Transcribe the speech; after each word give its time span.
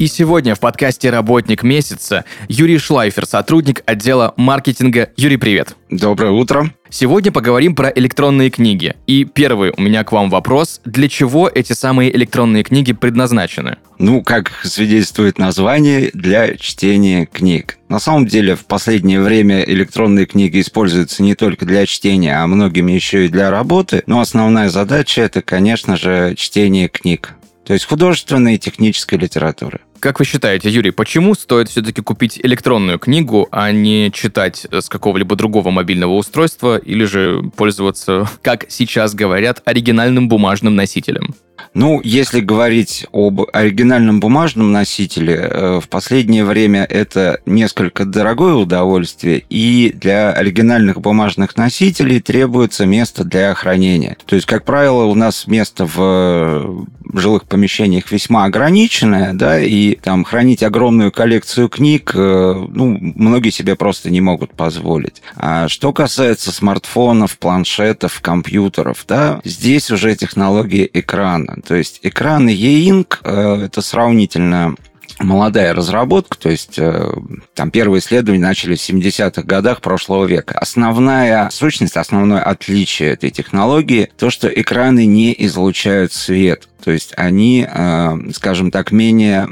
И 0.00 0.06
сегодня 0.06 0.54
в 0.54 0.60
подкасте 0.60 1.10
«Работник 1.10 1.62
месяца» 1.62 2.24
Юрий 2.48 2.78
Шлайфер, 2.78 3.26
сотрудник 3.26 3.82
отдела 3.84 4.32
маркетинга. 4.38 5.10
Юрий, 5.18 5.36
привет. 5.36 5.76
Доброе 5.90 6.32
утро. 6.32 6.72
Сегодня 6.88 7.30
поговорим 7.30 7.74
про 7.74 7.90
электронные 7.90 8.48
книги. 8.48 8.96
И 9.06 9.24
первый 9.26 9.74
у 9.76 9.82
меня 9.82 10.02
к 10.02 10.12
вам 10.12 10.30
вопрос. 10.30 10.80
Для 10.86 11.06
чего 11.06 11.50
эти 11.54 11.74
самые 11.74 12.16
электронные 12.16 12.62
книги 12.62 12.94
предназначены? 12.94 13.76
Ну, 13.98 14.22
как 14.22 14.50
свидетельствует 14.64 15.36
название, 15.36 16.10
для 16.14 16.56
чтения 16.56 17.26
книг. 17.26 17.76
На 17.90 17.98
самом 17.98 18.26
деле, 18.26 18.56
в 18.56 18.64
последнее 18.64 19.20
время 19.20 19.60
электронные 19.64 20.24
книги 20.24 20.62
используются 20.62 21.22
не 21.22 21.34
только 21.34 21.66
для 21.66 21.84
чтения, 21.84 22.40
а 22.40 22.46
многими 22.46 22.92
еще 22.92 23.26
и 23.26 23.28
для 23.28 23.50
работы. 23.50 24.02
Но 24.06 24.20
основная 24.20 24.70
задача– 24.70 25.20
это, 25.20 25.42
конечно 25.42 25.98
же, 25.98 26.34
чтение 26.38 26.88
книг. 26.88 27.34
То 27.66 27.74
есть 27.74 27.84
художественной 27.84 28.54
и 28.54 28.58
технической 28.58 29.18
литературы. 29.18 29.80
Как 30.00 30.18
вы 30.18 30.24
считаете, 30.24 30.70
Юрий, 30.70 30.92
почему 30.92 31.34
стоит 31.34 31.68
все-таки 31.68 32.00
купить 32.00 32.40
электронную 32.42 32.98
книгу, 32.98 33.48
а 33.52 33.70
не 33.70 34.10
читать 34.10 34.66
с 34.70 34.88
какого-либо 34.88 35.36
другого 35.36 35.70
мобильного 35.70 36.12
устройства 36.14 36.78
или 36.78 37.04
же 37.04 37.42
пользоваться, 37.54 38.26
как 38.42 38.64
сейчас 38.70 39.14
говорят, 39.14 39.60
оригинальным 39.66 40.28
бумажным 40.28 40.74
носителем? 40.74 41.34
Ну, 41.74 42.00
если 42.02 42.40
говорить 42.40 43.06
об 43.12 43.42
оригинальном 43.52 44.20
бумажном 44.20 44.72
носителе, 44.72 45.34
э, 45.34 45.80
в 45.82 45.88
последнее 45.88 46.44
время 46.44 46.84
это 46.84 47.40
несколько 47.46 48.04
дорогое 48.04 48.54
удовольствие, 48.54 49.44
и 49.48 49.92
для 49.94 50.32
оригинальных 50.32 51.00
бумажных 51.00 51.56
носителей 51.56 52.20
требуется 52.20 52.86
место 52.86 53.24
для 53.24 53.54
хранения. 53.54 54.16
То 54.26 54.36
есть, 54.36 54.46
как 54.46 54.64
правило, 54.64 55.04
у 55.04 55.14
нас 55.14 55.46
место 55.46 55.86
в 55.86 56.86
жилых 57.14 57.44
помещениях 57.44 58.10
весьма 58.10 58.44
ограниченное, 58.44 59.32
да, 59.32 59.60
и 59.60 59.96
там 59.96 60.24
хранить 60.24 60.62
огромную 60.62 61.12
коллекцию 61.12 61.68
книг, 61.68 62.12
э, 62.14 62.66
ну, 62.68 62.98
многие 63.00 63.50
себе 63.50 63.76
просто 63.76 64.10
не 64.10 64.20
могут 64.20 64.54
позволить. 64.54 65.22
А 65.36 65.68
что 65.68 65.92
касается 65.92 66.52
смартфонов, 66.52 67.38
планшетов, 67.38 68.20
компьютеров, 68.20 69.04
да, 69.08 69.40
здесь 69.44 69.90
уже 69.90 70.14
технологии 70.14 70.88
экрана. 70.92 71.49
То 71.64 71.74
есть 71.74 72.00
экраны 72.02 72.50
E-Ink 72.50 73.18
э, 73.22 73.64
это 73.66 73.82
сравнительно 73.82 74.74
молодая 75.18 75.74
разработка, 75.74 76.38
то 76.38 76.48
есть 76.48 76.78
э, 76.78 77.12
там 77.54 77.70
первые 77.70 78.00
исследования 78.00 78.42
начались 78.42 78.80
в 78.80 78.90
70-х 78.90 79.42
годах 79.42 79.80
прошлого 79.80 80.24
века. 80.24 80.58
Основная 80.58 81.50
сущность, 81.50 81.96
основное 81.96 82.42
отличие 82.42 83.10
этой 83.10 83.30
технологии 83.30 84.10
то, 84.16 84.30
что 84.30 84.48
экраны 84.48 85.04
не 85.06 85.34
излучают 85.38 86.12
свет. 86.12 86.68
То 86.82 86.90
есть 86.90 87.12
они, 87.16 87.66
э, 87.68 88.18
скажем 88.34 88.70
так, 88.70 88.92
менее 88.92 89.48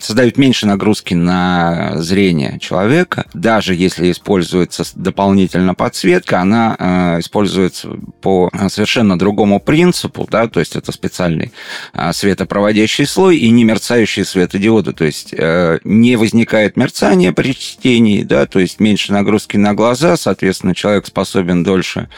создают 0.00 0.38
меньше 0.38 0.66
нагрузки 0.66 1.14
на 1.14 1.94
зрение 1.96 2.58
человека. 2.58 3.26
Даже 3.34 3.74
если 3.74 4.10
используется 4.10 4.84
дополнительно 4.94 5.74
подсветка, 5.74 6.40
она 6.40 6.76
э, 6.78 7.20
используется 7.20 7.88
по 8.20 8.50
совершенно 8.68 9.18
другому 9.18 9.60
принципу, 9.60 10.26
да, 10.30 10.48
то 10.48 10.60
есть 10.60 10.76
это 10.76 10.92
специальный 10.92 11.52
э, 11.92 12.12
светопроводящий 12.12 13.06
слой 13.06 13.36
и 13.36 13.50
не 13.50 13.64
мерцающие 13.64 14.24
светодиоды, 14.24 14.92
то 14.92 15.04
есть 15.04 15.34
не 15.84 16.16
возникает 16.16 16.76
мерцания 16.76 17.32
при 17.32 17.54
чтении, 17.54 18.22
да, 18.22 18.46
то 18.46 18.58
есть 18.58 18.80
меньше 18.80 19.12
нагрузки 19.12 19.56
на 19.56 19.74
глаза, 19.74 20.16
соответственно, 20.16 20.74
человек 20.74 21.06
способен 21.06 21.62
дольше 21.64 22.08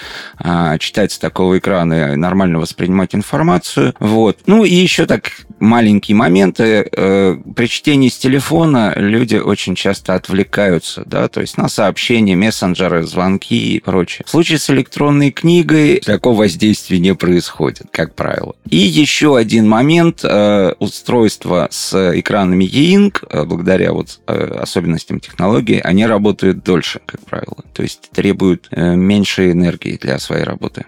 читать 0.78 1.12
с 1.12 1.18
такого 1.18 1.58
экрана 1.58 2.12
и 2.12 2.16
нормально 2.16 2.58
воспринимать 2.58 3.14
информацию. 3.14 3.94
Вот. 4.04 4.40
Ну 4.44 4.64
и 4.64 4.74
еще 4.74 5.06
так 5.06 5.32
маленькие 5.60 6.14
моменты. 6.14 6.86
Э, 6.92 7.38
при 7.56 7.66
чтении 7.68 8.10
с 8.10 8.18
телефона 8.18 8.92
люди 8.96 9.36
очень 9.36 9.74
часто 9.74 10.14
отвлекаются, 10.14 11.04
да, 11.06 11.26
то 11.28 11.40
есть 11.40 11.56
на 11.56 11.70
сообщения, 11.70 12.36
мессенджеры, 12.36 13.04
звонки 13.04 13.76
и 13.76 13.80
прочее. 13.80 14.24
В 14.26 14.30
случае 14.30 14.58
с 14.58 14.68
электронной 14.68 15.30
книгой 15.30 16.00
такого 16.00 16.40
воздействия 16.40 16.98
не 16.98 17.14
происходит, 17.14 17.86
как 17.90 18.14
правило. 18.14 18.54
И 18.68 18.76
еще 18.76 19.38
один 19.38 19.66
момент. 19.66 20.20
Э, 20.22 20.74
устройства 20.78 21.68
с 21.70 21.94
экранами 22.18 22.64
E-Ink, 22.64 23.26
э, 23.30 23.44
благодаря 23.44 23.94
вот 23.94 24.20
особенностям 24.26 25.18
технологии, 25.18 25.80
они 25.82 26.04
работают 26.04 26.62
дольше, 26.62 27.00
как 27.06 27.24
правило. 27.24 27.64
То 27.72 27.82
есть 27.82 28.10
требуют 28.10 28.68
меньше 28.70 29.52
энергии 29.52 29.96
для 29.96 30.18
своей 30.18 30.44
работы. 30.44 30.84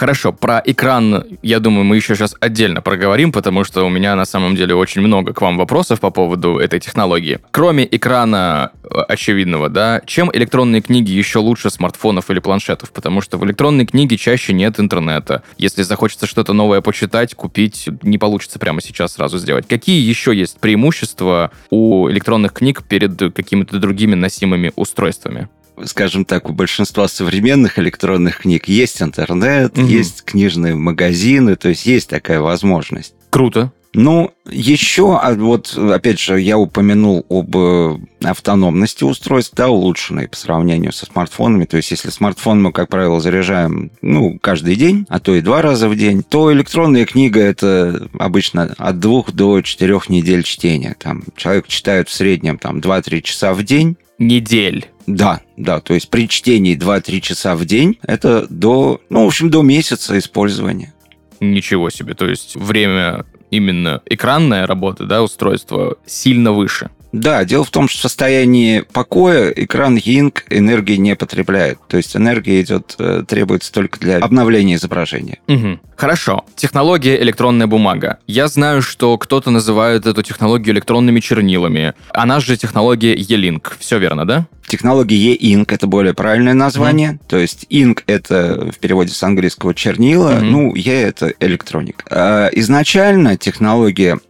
Хорошо, 0.00 0.32
про 0.32 0.62
экран, 0.64 1.24
я 1.42 1.60
думаю, 1.60 1.84
мы 1.84 1.96
еще 1.96 2.14
сейчас 2.14 2.34
отдельно 2.40 2.80
проговорим, 2.80 3.32
потому 3.32 3.64
что 3.64 3.84
у 3.84 3.90
меня 3.90 4.16
на 4.16 4.24
самом 4.24 4.56
деле 4.56 4.74
очень 4.74 5.02
много 5.02 5.34
к 5.34 5.42
вам 5.42 5.58
вопросов 5.58 6.00
по 6.00 6.08
поводу 6.08 6.56
этой 6.56 6.80
технологии. 6.80 7.38
Кроме 7.50 7.84
экрана 7.84 8.70
э, 8.82 8.98
очевидного, 9.08 9.68
да, 9.68 10.00
чем 10.06 10.30
электронные 10.32 10.80
книги 10.80 11.10
еще 11.10 11.40
лучше 11.40 11.68
смартфонов 11.68 12.30
или 12.30 12.38
планшетов? 12.38 12.92
Потому 12.92 13.20
что 13.20 13.36
в 13.36 13.44
электронной 13.44 13.84
книге 13.84 14.16
чаще 14.16 14.54
нет 14.54 14.80
интернета. 14.80 15.42
Если 15.58 15.82
захочется 15.82 16.26
что-то 16.26 16.54
новое 16.54 16.80
почитать, 16.80 17.34
купить, 17.34 17.86
не 18.00 18.16
получится 18.16 18.58
прямо 18.58 18.80
сейчас 18.80 19.12
сразу 19.12 19.36
сделать. 19.36 19.68
Какие 19.68 20.00
еще 20.00 20.34
есть 20.34 20.60
преимущества 20.60 21.50
у 21.68 22.08
электронных 22.08 22.54
книг 22.54 22.84
перед 22.84 23.18
какими-то 23.34 23.78
другими 23.78 24.14
носимыми 24.14 24.72
устройствами? 24.76 25.50
Скажем 25.86 26.24
так, 26.24 26.48
у 26.48 26.52
большинства 26.52 27.08
современных 27.08 27.78
электронных 27.78 28.38
книг 28.38 28.68
есть 28.68 29.02
интернет, 29.02 29.76
угу. 29.76 29.86
есть 29.86 30.22
книжные 30.24 30.74
магазины, 30.74 31.56
то 31.56 31.68
есть 31.68 31.86
есть 31.86 32.08
такая 32.08 32.40
возможность. 32.40 33.14
Круто. 33.30 33.72
Ну, 33.92 34.32
еще, 34.48 35.18
а 35.20 35.34
вот, 35.34 35.76
опять 35.76 36.20
же, 36.20 36.40
я 36.40 36.58
упомянул 36.58 37.26
об 37.28 37.56
э, 37.56 37.98
автономности 38.22 39.02
устройств, 39.02 39.54
да, 39.56 39.68
улучшенной 39.68 40.28
по 40.28 40.36
сравнению 40.36 40.92
со 40.92 41.06
смартфонами. 41.06 41.64
То 41.64 41.76
есть, 41.76 41.90
если 41.90 42.10
смартфон 42.10 42.62
мы, 42.62 42.72
как 42.72 42.88
правило, 42.88 43.20
заряжаем, 43.20 43.90
ну, 44.00 44.38
каждый 44.40 44.76
день, 44.76 45.06
а 45.08 45.18
то 45.18 45.34
и 45.34 45.40
два 45.40 45.60
раза 45.60 45.88
в 45.88 45.96
день, 45.96 46.22
то 46.22 46.52
электронная 46.52 47.04
книга– 47.04 47.40
это 47.40 48.08
обычно 48.16 48.74
от 48.78 49.00
двух 49.00 49.32
до 49.32 49.60
четырех 49.60 50.08
недель 50.08 50.44
чтения. 50.44 50.94
Там 50.96 51.24
человек 51.36 51.66
читает 51.66 52.08
в 52.08 52.12
среднем 52.12 52.58
там 52.58 52.78
2-3 52.78 53.22
часа 53.22 53.54
в 53.54 53.64
день. 53.64 53.96
Недель. 54.20 54.86
Да, 55.06 55.40
да, 55.56 55.80
то 55.80 55.94
есть 55.94 56.10
при 56.10 56.28
чтении 56.28 56.76
2-3 56.76 57.20
часа 57.20 57.56
в 57.56 57.64
день 57.64 57.98
это 58.02 58.46
до, 58.48 59.00
ну, 59.08 59.24
в 59.24 59.26
общем, 59.26 59.50
до 59.50 59.62
месяца 59.62 60.16
использования. 60.18 60.94
Ничего 61.40 61.90
себе, 61.90 62.14
то 62.14 62.28
есть 62.28 62.54
время 62.54 63.24
именно 63.50 64.02
экранная 64.04 64.66
работа, 64.66 65.06
да, 65.06 65.22
устройства 65.22 65.96
сильно 66.06 66.52
выше. 66.52 66.90
Да, 67.12 67.44
дело 67.44 67.64
в 67.64 67.70
том, 67.70 67.88
что 67.88 67.98
в 67.98 68.02
состоянии 68.02 68.80
покоя 68.92 69.50
экран 69.50 69.96
Ying 69.96 70.34
энергии 70.48 70.96
не 70.96 71.16
потребляет. 71.16 71.78
То 71.88 71.96
есть 71.96 72.16
энергия 72.16 72.60
идет, 72.60 72.94
э, 72.98 73.24
требуется 73.26 73.72
только 73.72 73.98
для 73.98 74.18
обновления 74.18 74.76
изображения. 74.76 75.38
Угу. 75.48 75.80
Хорошо. 75.96 76.44
Технология 76.56 77.20
электронная 77.20 77.66
бумага. 77.66 78.18
Я 78.26 78.48
знаю, 78.48 78.80
что 78.82 79.18
кто-то 79.18 79.50
называет 79.50 80.06
эту 80.06 80.22
технологию 80.22 80.74
электронными 80.74 81.20
чернилами. 81.20 81.94
Она 82.12 82.40
же 82.40 82.56
технология 82.56 83.14
E-Link. 83.14 83.72
Все 83.78 83.98
верно, 83.98 84.26
да? 84.26 84.46
Технология 84.66 85.16
E-Ink– 85.16 85.66
это 85.74 85.88
более 85.88 86.14
правильное 86.14 86.54
название. 86.54 87.10
Mm-hmm. 87.10 87.28
То 87.28 87.38
есть 87.38 87.66
Ink– 87.70 88.02
это 88.06 88.70
в 88.72 88.78
переводе 88.78 89.12
с 89.12 89.20
английского 89.22 89.74
чернила, 89.74 90.30
mm-hmm. 90.30 90.44
ну, 90.44 90.74
E– 90.76 90.90
это 91.02 91.34
электроник. 91.40 92.04
А 92.08 92.48
изначально 92.52 93.36
технология 93.36 94.20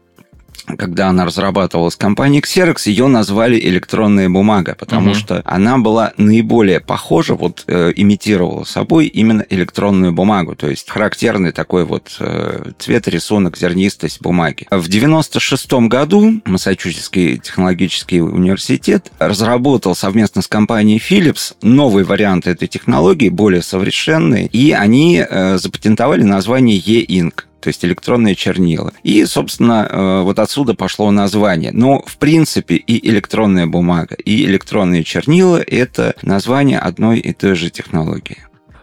когда 0.67 1.09
она 1.09 1.25
разрабатывалась 1.25 1.97
компанией 1.97 2.43
Xerox, 2.43 2.89
ее 2.89 3.07
назвали 3.07 3.59
электронная 3.59 4.29
бумага, 4.29 4.77
потому 4.79 5.11
угу. 5.11 5.19
что 5.19 5.43
она 5.45 5.79
была 5.79 6.13
наиболее 6.17 6.81
похожа, 6.81 7.35
вот 7.35 7.65
э, 7.67 7.93
имитировала 7.97 8.65
собой 8.65 9.07
именно 9.07 9.45
электронную 9.49 10.13
бумагу, 10.13 10.55
то 10.55 10.69
есть 10.69 10.89
характерный 10.89 11.53
такой 11.53 11.85
вот 11.85 12.17
э, 12.21 12.73
цвет, 12.79 13.09
рисунок, 13.09 13.57
зернистость 13.57 14.21
бумаги. 14.21 14.67
В 14.71 14.89
96 14.89 15.73
году 15.89 16.41
Массачусетский 16.45 17.39
технологический 17.39 18.21
университет 18.21 19.11
разработал 19.19 19.95
совместно 19.95 20.43
с 20.43 20.49
компанией 20.49 20.99
Philips 20.99 21.55
новый 21.63 22.05
вариант 22.05 22.47
этой 22.47 22.69
технологии, 22.69 23.29
более 23.29 23.63
совершенный, 23.63 24.47
и 24.47 24.73
они 24.73 25.25
э, 25.29 25.59
запатентовали 25.59 26.23
название 26.23 26.79
E-Ink. 26.79 27.45
То 27.61 27.69
есть 27.69 27.85
электронные 27.85 28.35
чернила. 28.35 28.93
И, 29.03 29.25
собственно, 29.27 29.87
э, 29.89 30.23
вот 30.23 30.39
отсюда 30.39 30.75
пошло 30.75 31.11
название. 31.11 31.73
Но, 31.73 32.03
в 32.07 32.17
принципе, 32.17 32.77
и 32.77 33.09
электронная 33.09 33.67
бумага, 33.67 34.15
и 34.17 34.45
электронные 34.45 35.05
чернила– 35.05 35.57
это 35.67 36.15
название 36.23 36.79
одной 36.79 37.19
и 37.19 37.33
той 37.33 37.55
же 37.55 37.71
технологии. 37.71 38.39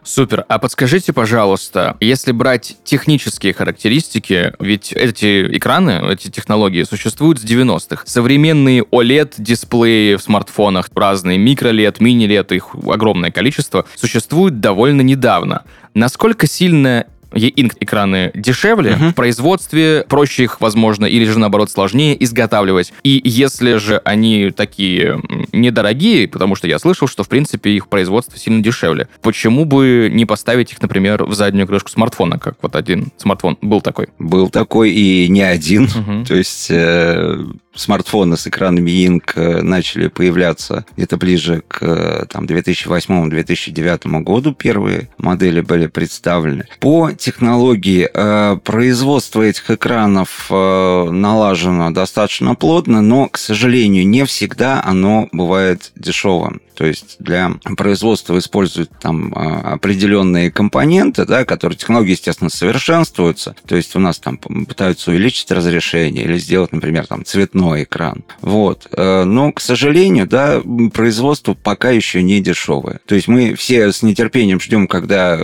Супер. 0.07 0.45
А 0.47 0.57
подскажите, 0.57 1.11
пожалуйста, 1.11 1.97
если 1.99 2.31
брать 2.31 2.77
технические 2.85 3.51
характеристики, 3.53 4.53
ведь 4.57 4.93
эти 4.93 5.57
экраны, 5.57 6.01
эти 6.13 6.29
технологии 6.29 6.83
существуют 6.83 7.41
с 7.41 7.43
90-х. 7.43 8.03
Современные 8.05 8.83
OLED-дисплеи 8.83 10.15
в 10.15 10.21
смартфонах, 10.21 10.89
разные 10.95 11.37
микро-LED, 11.37 11.97
мини-LED, 11.99 12.55
их 12.55 12.69
огромное 12.89 13.31
количество, 13.31 13.85
существуют 13.95 14.61
довольно 14.61 15.01
недавно. 15.01 15.63
Насколько 15.93 16.47
сильно 16.47 17.05
E-Ink 17.33 17.73
экраны 17.79 18.31
дешевле, 18.33 18.91
uh-huh. 18.91 19.11
в 19.11 19.15
производстве 19.15 20.05
проще 20.07 20.43
их, 20.43 20.61
возможно, 20.61 21.05
или 21.05 21.25
же, 21.25 21.39
наоборот, 21.39 21.69
сложнее 21.69 22.21
изготавливать. 22.23 22.93
И 23.03 23.21
если 23.23 23.75
же 23.77 24.01
они 24.05 24.51
такие 24.51 25.21
недорогие, 25.51 26.27
потому 26.27 26.55
что 26.55 26.67
я 26.67 26.79
слышал, 26.79 27.07
что, 27.07 27.23
в 27.23 27.29
принципе, 27.29 27.71
их 27.71 27.87
производство 27.87 28.37
сильно 28.37 28.61
дешевле, 28.61 29.07
почему 29.21 29.65
бы 29.65 30.09
не 30.11 30.25
поставить 30.25 30.71
их, 30.71 30.81
например, 30.81 31.23
в 31.23 31.33
заднюю 31.33 31.67
крышку 31.67 31.89
смартфона, 31.89 32.39
как 32.39 32.55
вот 32.61 32.75
один 32.75 33.11
смартфон 33.17 33.57
был 33.61 33.81
такой? 33.81 34.07
Был 34.19 34.49
такой 34.49 34.91
и 34.91 35.27
не 35.27 35.41
один. 35.41 35.85
Uh-huh. 35.85 36.25
То 36.25 36.35
есть 36.35 36.67
э, 36.69 37.45
смартфоны 37.77 38.37
с 38.37 38.47
экранами 38.47 38.89
Ink 38.91 39.31
э, 39.35 39.61
начали 39.61 40.07
появляться 40.07 40.85
где-то 40.95 41.17
ближе 41.17 41.63
к 41.67 41.79
э, 41.81 42.25
там, 42.29 42.45
2008-2009 42.45 44.21
году. 44.23 44.53
Первые 44.53 45.09
модели 45.17 45.61
были 45.61 45.87
представлены. 45.87 46.65
По 46.79 47.11
технологии 47.11 48.09
э, 48.11 48.57
производство 48.63 49.41
этих 49.41 49.71
экранов 49.71 50.49
налажено 50.49 51.91
достаточно 51.91 52.55
плотно, 52.55 53.01
но, 53.01 53.27
к 53.27 53.37
сожалению, 53.37 54.07
не 54.07 54.25
всегда 54.25 54.81
оно 54.83 55.29
бывает 55.31 55.91
дешевым. 55.95 56.61
То 56.77 56.85
есть 56.85 57.15
для 57.17 57.53
производства 57.75 58.37
используют 58.37 58.91
там 58.99 59.33
определенные 59.35 60.51
компоненты, 60.51 61.25
да, 61.25 61.43
которые 61.43 61.75
технологии, 61.75 62.11
естественно, 62.11 62.51
совершенствуются. 62.51 63.55
То 63.65 63.75
есть 63.75 63.95
у 63.95 63.99
нас 63.99 64.19
там 64.19 64.37
пытаются 64.37 65.09
увеличить 65.09 65.49
разрешение 65.49 66.23
или 66.23 66.37
сделать, 66.37 66.71
например, 66.71 67.07
там 67.07 67.25
цветной 67.25 67.83
экран. 67.83 68.23
Вот. 68.41 68.87
Э, 68.91 69.23
но, 69.23 69.51
к 69.51 69.59
сожалению, 69.59 70.27
да, 70.27 70.61
производство 70.93 71.55
пока 71.55 71.89
еще 71.89 72.21
не 72.21 72.41
дешевое. 72.41 72.99
То 73.07 73.15
есть 73.15 73.27
мы 73.27 73.55
все 73.55 73.91
с 73.91 74.03
нетерпением 74.03 74.59
ждем, 74.59 74.87
когда 74.87 75.39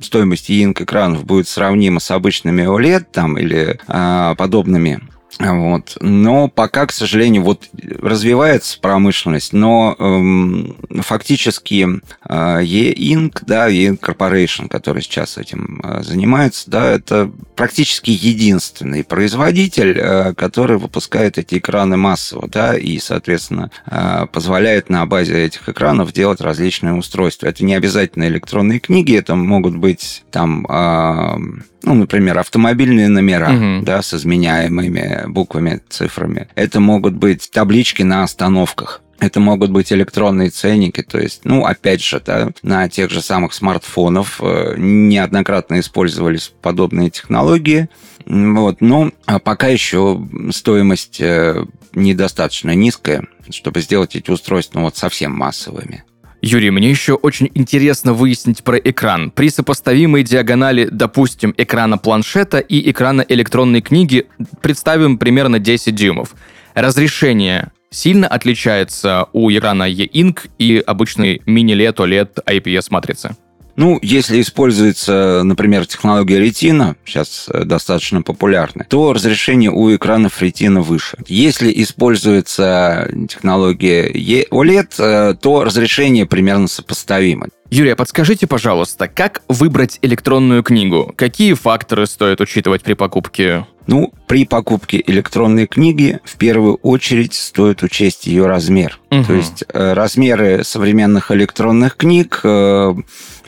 стоимость 0.00 0.50
инк 0.50 0.82
экранов 0.82 1.24
будет 1.24 1.48
сравнима 1.48 1.98
с 1.98 2.10
обычными 2.10 2.62
OLED 2.62 3.06
там, 3.10 3.38
или 3.38 3.80
а, 3.88 4.34
подобными 4.34 5.00
вот. 5.40 5.96
Но 6.00 6.48
пока, 6.48 6.86
к 6.86 6.92
сожалению, 6.92 7.42
вот 7.42 7.68
развивается 8.00 8.78
промышленность, 8.80 9.52
но 9.52 9.96
эм, 9.98 10.76
фактически 11.02 12.00
э, 12.28 12.62
E-Ink, 12.62 13.38
да, 13.42 13.68
E-Ink 13.68 14.00
Corporation, 14.00 14.68
который 14.68 15.02
сейчас 15.02 15.38
этим 15.38 15.80
э, 15.82 16.02
занимается, 16.02 16.70
да, 16.70 16.90
это 16.92 17.30
практически 17.56 18.10
единственный 18.10 19.04
производитель, 19.04 19.98
э, 19.98 20.34
который 20.34 20.78
выпускает 20.78 21.38
эти 21.38 21.58
экраны 21.58 21.96
массово, 21.96 22.48
да, 22.48 22.76
и, 22.76 22.98
соответственно, 22.98 23.70
э, 23.86 24.26
позволяет 24.32 24.88
на 24.88 25.04
базе 25.06 25.44
этих 25.44 25.68
экранов 25.68 26.12
делать 26.12 26.40
различные 26.40 26.94
устройства. 26.94 27.46
Это 27.46 27.64
не 27.64 27.74
обязательно 27.74 28.28
электронные 28.28 28.80
книги, 28.80 29.16
это 29.16 29.34
могут 29.34 29.76
быть 29.76 30.24
там... 30.30 30.66
Э, 30.68 31.36
ну, 31.84 31.94
например, 31.94 32.38
автомобильные 32.38 33.08
номера, 33.08 33.50
угу. 33.52 33.84
да, 33.84 34.02
с 34.02 34.14
изменяемыми 34.14 35.23
буквами, 35.26 35.80
цифрами. 35.88 36.48
Это 36.54 36.80
могут 36.80 37.14
быть 37.14 37.50
таблички 37.50 38.02
на 38.02 38.22
остановках. 38.22 39.00
Это 39.20 39.40
могут 39.40 39.70
быть 39.70 39.92
электронные 39.92 40.50
ценники, 40.50 41.02
то 41.02 41.18
есть, 41.18 41.42
ну, 41.44 41.64
опять 41.64 42.02
же, 42.02 42.20
да, 42.24 42.50
на 42.62 42.88
тех 42.88 43.10
же 43.10 43.22
самых 43.22 43.54
смартфонах 43.54 44.40
э, 44.40 44.74
неоднократно 44.76 45.80
использовались 45.80 46.52
подобные 46.60 47.10
технологии, 47.10 47.88
вот, 48.26 48.80
но 48.80 49.12
а 49.24 49.38
пока 49.38 49.68
еще 49.68 50.20
стоимость 50.50 51.20
э, 51.20 51.64
недостаточно 51.94 52.74
низкая, 52.74 53.24
чтобы 53.50 53.80
сделать 53.80 54.16
эти 54.16 54.30
устройства 54.30 54.80
ну, 54.80 54.86
вот 54.86 54.96
совсем 54.96 55.32
массовыми. 55.32 56.04
Юрий, 56.44 56.70
мне 56.70 56.90
еще 56.90 57.14
очень 57.14 57.50
интересно 57.54 58.12
выяснить 58.12 58.62
про 58.62 58.76
экран. 58.76 59.30
При 59.30 59.48
сопоставимой 59.48 60.22
диагонали, 60.24 60.86
допустим, 60.90 61.54
экрана 61.56 61.96
планшета 61.96 62.58
и 62.58 62.90
экрана 62.90 63.24
электронной 63.26 63.80
книги 63.80 64.26
представим 64.60 65.16
примерно 65.16 65.58
10 65.58 65.94
дюймов. 65.94 66.34
Разрешение 66.74 67.72
сильно 67.88 68.28
отличается 68.28 69.26
у 69.32 69.50
экрана 69.50 69.84
E-Ink 69.84 70.50
и 70.58 70.82
обычной 70.86 71.40
мини-LED 71.46 71.96
OLED 71.96 72.44
IPS 72.44 72.88
матрицы? 72.90 73.34
Ну, 73.76 73.98
если 74.02 74.40
используется, 74.40 75.42
например, 75.44 75.86
технология 75.86 76.38
ретина, 76.38 76.96
сейчас 77.04 77.46
э, 77.48 77.64
достаточно 77.64 78.22
популярна, 78.22 78.86
то 78.88 79.12
разрешение 79.12 79.70
у 79.70 79.94
экранов 79.94 80.40
ретина 80.42 80.80
выше. 80.80 81.18
Если 81.26 81.72
используется 81.82 83.08
технология 83.28 84.10
OLED, 84.50 84.94
э, 84.98 85.34
то 85.40 85.64
разрешение 85.64 86.26
примерно 86.26 86.68
сопоставимо. 86.68 87.48
Юрий, 87.70 87.90
а 87.90 87.96
подскажите, 87.96 88.46
пожалуйста, 88.46 89.08
как 89.08 89.42
выбрать 89.48 89.98
электронную 90.02 90.62
книгу? 90.62 91.12
Какие 91.16 91.54
факторы 91.54 92.06
стоит 92.06 92.40
учитывать 92.40 92.82
при 92.82 92.94
покупке? 92.94 93.66
Ну, 93.86 94.12
при 94.28 94.46
покупке 94.46 95.02
электронной 95.04 95.66
книги 95.66 96.20
в 96.24 96.36
первую 96.36 96.76
очередь 96.76 97.34
стоит 97.34 97.82
учесть 97.82 98.26
ее 98.26 98.46
размер. 98.46 99.00
Угу. 99.10 99.24
То 99.24 99.32
есть 99.34 99.64
э, 99.68 99.92
размеры 99.92 100.62
современных 100.62 101.30
электронных 101.32 101.96
книг 101.96 102.40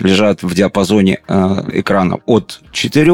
лежат 0.01 0.43
в 0.43 0.55
диапазоне 0.55 1.21
э, 1.27 1.63
экрана 1.73 2.19
от 2.27 2.61
4 2.73 3.13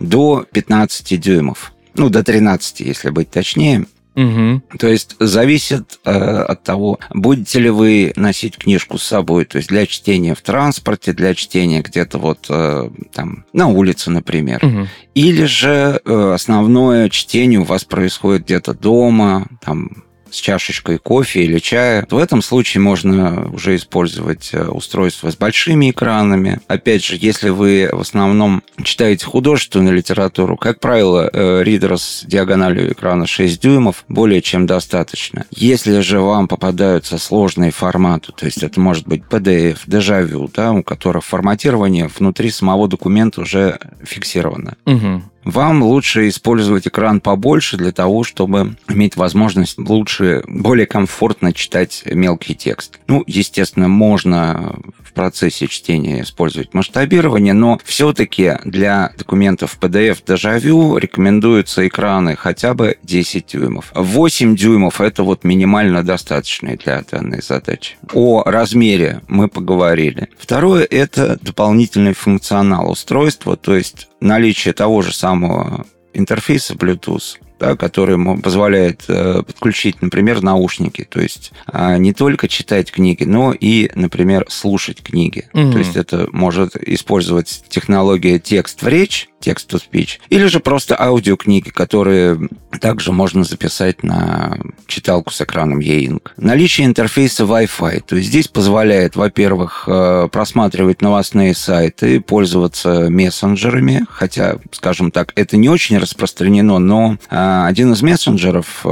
до 0.00 0.44
15 0.52 1.20
дюймов. 1.20 1.72
Ну, 1.94 2.08
до 2.08 2.22
13, 2.22 2.80
если 2.80 3.10
быть 3.10 3.30
точнее. 3.30 3.86
Угу. 4.16 4.62
То 4.78 4.88
есть 4.88 5.16
зависит 5.20 6.00
э, 6.04 6.10
от 6.10 6.62
того, 6.64 6.98
будете 7.14 7.60
ли 7.60 7.70
вы 7.70 8.12
носить 8.16 8.58
книжку 8.58 8.98
с 8.98 9.04
собой, 9.04 9.44
то 9.44 9.58
есть 9.58 9.68
для 9.68 9.86
чтения 9.86 10.34
в 10.34 10.42
транспорте, 10.42 11.12
для 11.12 11.34
чтения 11.34 11.80
где-то 11.80 12.18
вот 12.18 12.46
э, 12.48 12.90
там 13.12 13.44
на 13.52 13.68
улице, 13.68 14.10
например, 14.10 14.64
угу. 14.64 14.88
или 15.14 15.44
же 15.44 16.00
э, 16.04 16.32
основное 16.34 17.08
чтение 17.08 17.60
у 17.60 17.64
вас 17.64 17.84
происходит 17.84 18.44
где-то 18.44 18.74
дома, 18.74 19.46
там 19.64 20.04
с 20.30 20.36
чашечкой 20.36 20.98
кофе 20.98 21.44
или 21.44 21.58
чая. 21.58 22.06
В 22.10 22.18
этом 22.18 22.42
случае 22.42 22.80
можно 22.80 23.50
уже 23.52 23.76
использовать 23.76 24.50
э, 24.52 24.64
устройство 24.64 25.30
с 25.30 25.36
большими 25.36 25.90
экранами. 25.90 26.60
Опять 26.68 27.04
же, 27.04 27.16
если 27.18 27.50
вы 27.50 27.88
в 27.92 28.00
основном 28.00 28.62
читаете 28.82 29.26
художественную 29.26 29.94
литературу, 29.94 30.56
как 30.56 30.80
правило, 30.80 31.28
э, 31.32 31.62
ридер 31.62 31.98
с 31.98 32.24
диагональю 32.24 32.92
экрана 32.92 33.26
6 33.26 33.60
дюймов 33.60 34.04
более 34.08 34.42
чем 34.42 34.66
достаточно. 34.66 35.46
Если 35.50 36.00
же 36.00 36.20
вам 36.20 36.48
попадаются 36.48 37.18
сложные 37.18 37.70
форматы, 37.70 38.32
то 38.32 38.46
есть 38.46 38.62
это 38.62 38.80
может 38.80 39.06
быть 39.06 39.22
PDF, 39.28 39.78
дежавю, 39.86 40.50
да, 40.54 40.72
у 40.72 40.82
которых 40.82 41.24
форматирование 41.24 42.08
внутри 42.08 42.50
самого 42.50 42.88
документа 42.88 43.40
уже 43.42 43.78
фиксировано. 44.04 44.76
Угу 44.86 45.22
вам 45.44 45.82
лучше 45.82 46.28
использовать 46.28 46.86
экран 46.86 47.20
побольше 47.20 47.76
для 47.76 47.92
того, 47.92 48.24
чтобы 48.24 48.76
иметь 48.88 49.16
возможность 49.16 49.78
лучше, 49.78 50.42
более 50.46 50.86
комфортно 50.86 51.52
читать 51.52 52.02
мелкий 52.06 52.54
текст. 52.54 52.98
Ну, 53.06 53.24
естественно, 53.26 53.88
можно 53.88 54.76
в 55.10 55.12
процессе 55.12 55.66
чтения 55.66 56.22
использовать 56.22 56.72
масштабирование, 56.72 57.52
но 57.52 57.80
все-таки 57.84 58.54
для 58.64 59.12
документов 59.18 59.76
PDF 59.80 60.18
Дежавю 60.26 60.96
рекомендуются 60.96 61.86
экраны 61.86 62.36
хотя 62.36 62.74
бы 62.74 62.96
10 63.02 63.46
дюймов. 63.46 63.90
8 63.94 64.54
дюймов– 64.54 65.00
это 65.02 65.24
вот 65.24 65.42
минимально 65.42 66.04
достаточные 66.04 66.76
для 66.76 67.02
данной 67.02 67.42
задачи. 67.42 67.96
О 68.12 68.44
размере 68.44 69.20
мы 69.26 69.48
поговорили. 69.48 70.28
Второе– 70.38 70.86
это 70.90 71.38
дополнительный 71.42 72.14
функционал 72.14 72.90
устройства, 72.90 73.56
то 73.56 73.74
есть 73.74 74.08
наличие 74.20 74.74
того 74.74 75.02
же 75.02 75.12
самого 75.12 75.86
интерфейса 76.12 76.74
Bluetooth, 76.74 77.38
который 77.60 78.18
позволяет 78.40 79.04
э, 79.08 79.42
подключить, 79.42 80.02
например, 80.02 80.42
наушники. 80.42 81.06
То 81.08 81.20
есть 81.20 81.52
а, 81.66 81.98
не 81.98 82.12
только 82.12 82.48
читать 82.48 82.90
книги, 82.90 83.24
но 83.24 83.52
и, 83.52 83.90
например, 83.94 84.46
слушать 84.48 85.02
книги. 85.02 85.48
Mm-hmm. 85.52 85.72
То 85.72 85.78
есть 85.78 85.96
это 85.96 86.28
может 86.32 86.76
использовать 86.76 87.64
технология 87.68 88.38
текст 88.38 88.82
в 88.82 88.88
речь, 88.88 89.28
text-to-speech, 89.40 90.18
или 90.28 90.46
же 90.46 90.60
просто 90.60 91.00
аудиокниги, 91.00 91.70
которые 91.70 92.48
также 92.80 93.12
можно 93.12 93.44
записать 93.44 94.02
на 94.02 94.58
читалку 94.86 95.32
с 95.32 95.40
экраном 95.40 95.80
e-ink. 95.80 96.30
Наличие 96.36 96.86
интерфейса 96.86 97.44
Wi-Fi, 97.44 98.02
то 98.06 98.16
есть 98.16 98.28
здесь 98.28 98.48
позволяет, 98.48 99.16
во-первых, 99.16 99.84
э, 99.86 100.28
просматривать 100.30 101.00
новостные 101.00 101.54
сайты, 101.54 102.20
пользоваться 102.20 103.08
мессенджерами, 103.08 104.04
хотя, 104.10 104.58
скажем 104.72 105.10
так, 105.10 105.32
это 105.36 105.56
не 105.56 105.68
очень 105.68 105.98
распространено, 105.98 106.78
но 106.78 107.16
э, 107.30 107.36
один 107.66 107.92
из 107.92 108.02
мессенджеров 108.02 108.82
э, 108.84 108.88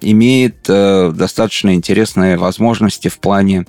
имеет 0.00 0.62
достаточно 0.64 1.74
интересные 1.74 2.36
возможности 2.36 3.08
в 3.08 3.18
плане 3.18 3.66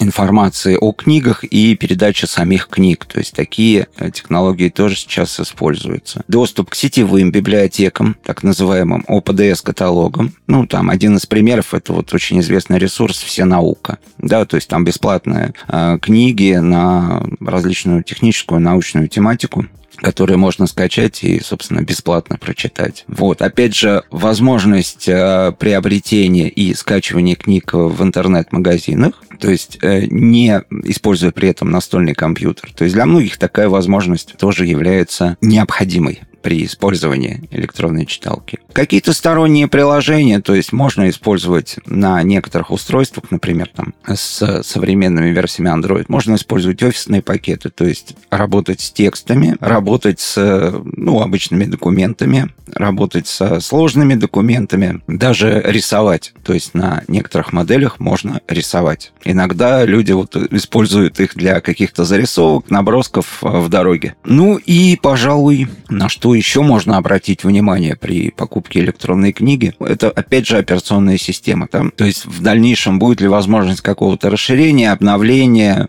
информации 0.00 0.76
о 0.80 0.92
книгах 0.92 1.44
и 1.44 1.74
передача 1.76 2.26
самих 2.26 2.68
книг. 2.68 3.04
То 3.06 3.18
есть 3.18 3.34
такие 3.34 3.88
э, 3.96 4.10
технологии 4.10 4.68
тоже 4.68 4.96
сейчас 4.96 5.38
используются. 5.40 6.22
Доступ 6.28 6.70
к 6.70 6.74
сетевым 6.74 7.30
библиотекам, 7.30 8.16
так 8.24 8.42
называемым 8.42 9.04
ОПДС-каталогам. 9.08 10.32
Ну, 10.46 10.66
там 10.66 10.90
один 10.90 11.16
из 11.16 11.26
примеров, 11.26 11.74
это 11.74 11.92
вот 11.92 12.12
очень 12.14 12.40
известный 12.40 12.78
ресурс 12.78 13.22
«Все 13.22 13.44
наука». 13.44 13.98
Да, 14.18 14.44
то 14.44 14.56
есть 14.56 14.68
там 14.68 14.84
бесплатные 14.84 15.54
э, 15.68 15.98
книги 16.00 16.54
на 16.54 17.24
различную 17.40 18.02
техническую, 18.02 18.60
научную 18.60 19.08
тематику 19.08 19.66
которые 19.96 20.36
можно 20.36 20.66
скачать 20.66 21.24
и, 21.24 21.40
собственно, 21.40 21.80
бесплатно 21.82 22.36
прочитать. 22.38 23.04
Вот, 23.08 23.42
опять 23.42 23.74
же, 23.74 24.02
возможность 24.10 25.08
э, 25.08 25.52
приобретения 25.58 26.48
и 26.48 26.74
скачивания 26.74 27.34
книг 27.34 27.72
в 27.72 28.02
интернет-магазинах, 28.02 29.14
то 29.40 29.50
есть 29.50 29.78
э, 29.82 30.06
не 30.06 30.62
используя 30.84 31.30
при 31.30 31.48
этом 31.48 31.70
настольный 31.70 32.14
компьютер. 32.14 32.72
То 32.74 32.84
есть 32.84 32.94
для 32.94 33.06
многих 33.06 33.38
такая 33.38 33.68
возможность 33.68 34.36
тоже 34.36 34.66
является 34.66 35.36
необходимой 35.40 36.20
при 36.48 36.64
использовании 36.64 37.46
электронной 37.50 38.06
читалки. 38.06 38.58
Какие-то 38.72 39.12
сторонние 39.12 39.68
приложения, 39.68 40.40
то 40.40 40.54
есть 40.54 40.72
можно 40.72 41.10
использовать 41.10 41.76
на 41.84 42.22
некоторых 42.22 42.70
устройствах, 42.70 43.30
например, 43.30 43.68
там, 43.68 43.92
с 44.06 44.62
современными 44.62 45.28
версиями 45.28 45.68
Android, 45.68 46.06
можно 46.08 46.36
использовать 46.36 46.82
офисные 46.82 47.20
пакеты, 47.20 47.68
то 47.68 47.84
есть 47.84 48.14
работать 48.30 48.80
с 48.80 48.90
текстами, 48.90 49.56
работать 49.60 50.20
с 50.20 50.72
ну, 50.84 51.20
обычными 51.20 51.66
документами, 51.66 52.50
работать 52.74 53.26
со 53.26 53.60
сложными 53.60 54.14
документами, 54.14 55.02
даже 55.06 55.62
рисовать. 55.66 56.32
То 56.44 56.54
есть 56.54 56.72
на 56.72 57.02
некоторых 57.08 57.52
моделях 57.52 58.00
можно 58.00 58.40
рисовать. 58.48 59.12
Иногда 59.24 59.84
люди 59.84 60.12
вот 60.12 60.34
используют 60.36 61.20
их 61.20 61.34
для 61.34 61.60
каких-то 61.60 62.04
зарисовок, 62.04 62.70
набросков 62.70 63.42
в 63.42 63.68
дороге. 63.68 64.14
Ну 64.24 64.56
и, 64.56 64.96
пожалуй, 64.96 65.68
на 65.88 66.08
что 66.08 66.37
еще 66.38 66.62
можно 66.62 66.96
обратить 66.96 67.44
внимание 67.44 67.96
при 67.96 68.30
покупке 68.30 68.80
электронной 68.80 69.32
книги, 69.32 69.74
это, 69.80 70.10
опять 70.10 70.46
же, 70.46 70.56
операционная 70.56 71.18
система. 71.18 71.68
Да? 71.70 71.84
То 71.94 72.04
есть 72.04 72.24
в 72.24 72.42
дальнейшем 72.42 72.98
будет 72.98 73.20
ли 73.20 73.28
возможность 73.28 73.80
какого-то 73.80 74.30
расширения, 74.30 74.92
обновления, 74.92 75.88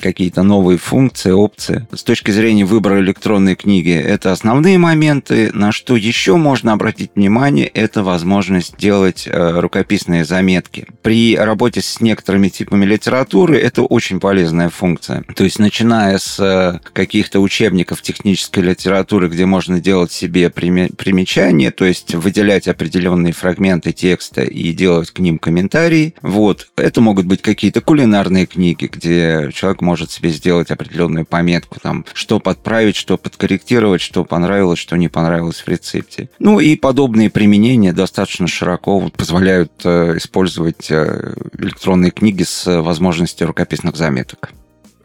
какие-то 0.00 0.42
новые 0.42 0.78
функции, 0.78 1.30
опции. 1.30 1.86
С 1.92 2.02
точки 2.02 2.30
зрения 2.30 2.64
выбора 2.64 3.00
электронной 3.00 3.56
книги, 3.56 3.92
это 3.92 4.32
основные 4.32 4.78
моменты. 4.78 5.50
На 5.52 5.72
что 5.72 5.96
еще 5.96 6.36
можно 6.36 6.72
обратить 6.72 7.12
внимание, 7.14 7.66
это 7.66 8.02
возможность 8.02 8.76
делать 8.76 9.26
э, 9.26 9.60
рукописные 9.60 10.24
заметки. 10.24 10.86
При 11.02 11.36
работе 11.36 11.80
с 11.80 12.00
некоторыми 12.00 12.48
типами 12.48 12.84
литературы 12.84 13.58
это 13.58 13.82
очень 13.82 14.20
полезная 14.20 14.68
функция. 14.68 15.24
То 15.34 15.44
есть, 15.44 15.58
начиная 15.58 16.18
с 16.18 16.38
э, 16.38 16.80
каких-то 16.92 17.40
учебников 17.40 18.02
технической 18.02 18.62
литературы, 18.62 19.28
где 19.28 19.46
можно 19.46 19.59
можно 19.60 19.78
делать 19.78 20.10
себе 20.10 20.48
примечания, 20.48 21.70
то 21.70 21.84
есть 21.84 22.14
выделять 22.14 22.66
определенные 22.66 23.34
фрагменты 23.34 23.92
текста 23.92 24.40
и 24.40 24.72
делать 24.72 25.10
к 25.10 25.18
ним 25.18 25.38
комментарии. 25.38 26.14
Вот. 26.22 26.68
Это 26.76 27.02
могут 27.02 27.26
быть 27.26 27.42
какие-то 27.42 27.82
кулинарные 27.82 28.46
книги, 28.46 28.88
где 28.90 29.50
человек 29.52 29.82
может 29.82 30.10
себе 30.10 30.30
сделать 30.30 30.70
определенную 30.70 31.26
пометку, 31.26 31.78
там, 31.78 32.06
что 32.14 32.40
подправить, 32.40 32.96
что 32.96 33.18
подкорректировать, 33.18 34.00
что 34.00 34.24
понравилось, 34.24 34.78
что 34.78 34.96
не 34.96 35.08
понравилось 35.08 35.60
в 35.60 35.68
рецепте. 35.68 36.30
Ну 36.38 36.58
и 36.58 36.74
подобные 36.74 37.28
применения 37.28 37.92
достаточно 37.92 38.46
широко 38.46 39.10
позволяют 39.14 39.72
э, 39.84 40.16
использовать 40.16 40.90
э, 40.90 41.34
электронные 41.58 42.12
книги 42.12 42.44
с 42.44 42.80
возможностью 42.80 43.46
рукописных 43.48 43.94
заметок. 43.96 44.54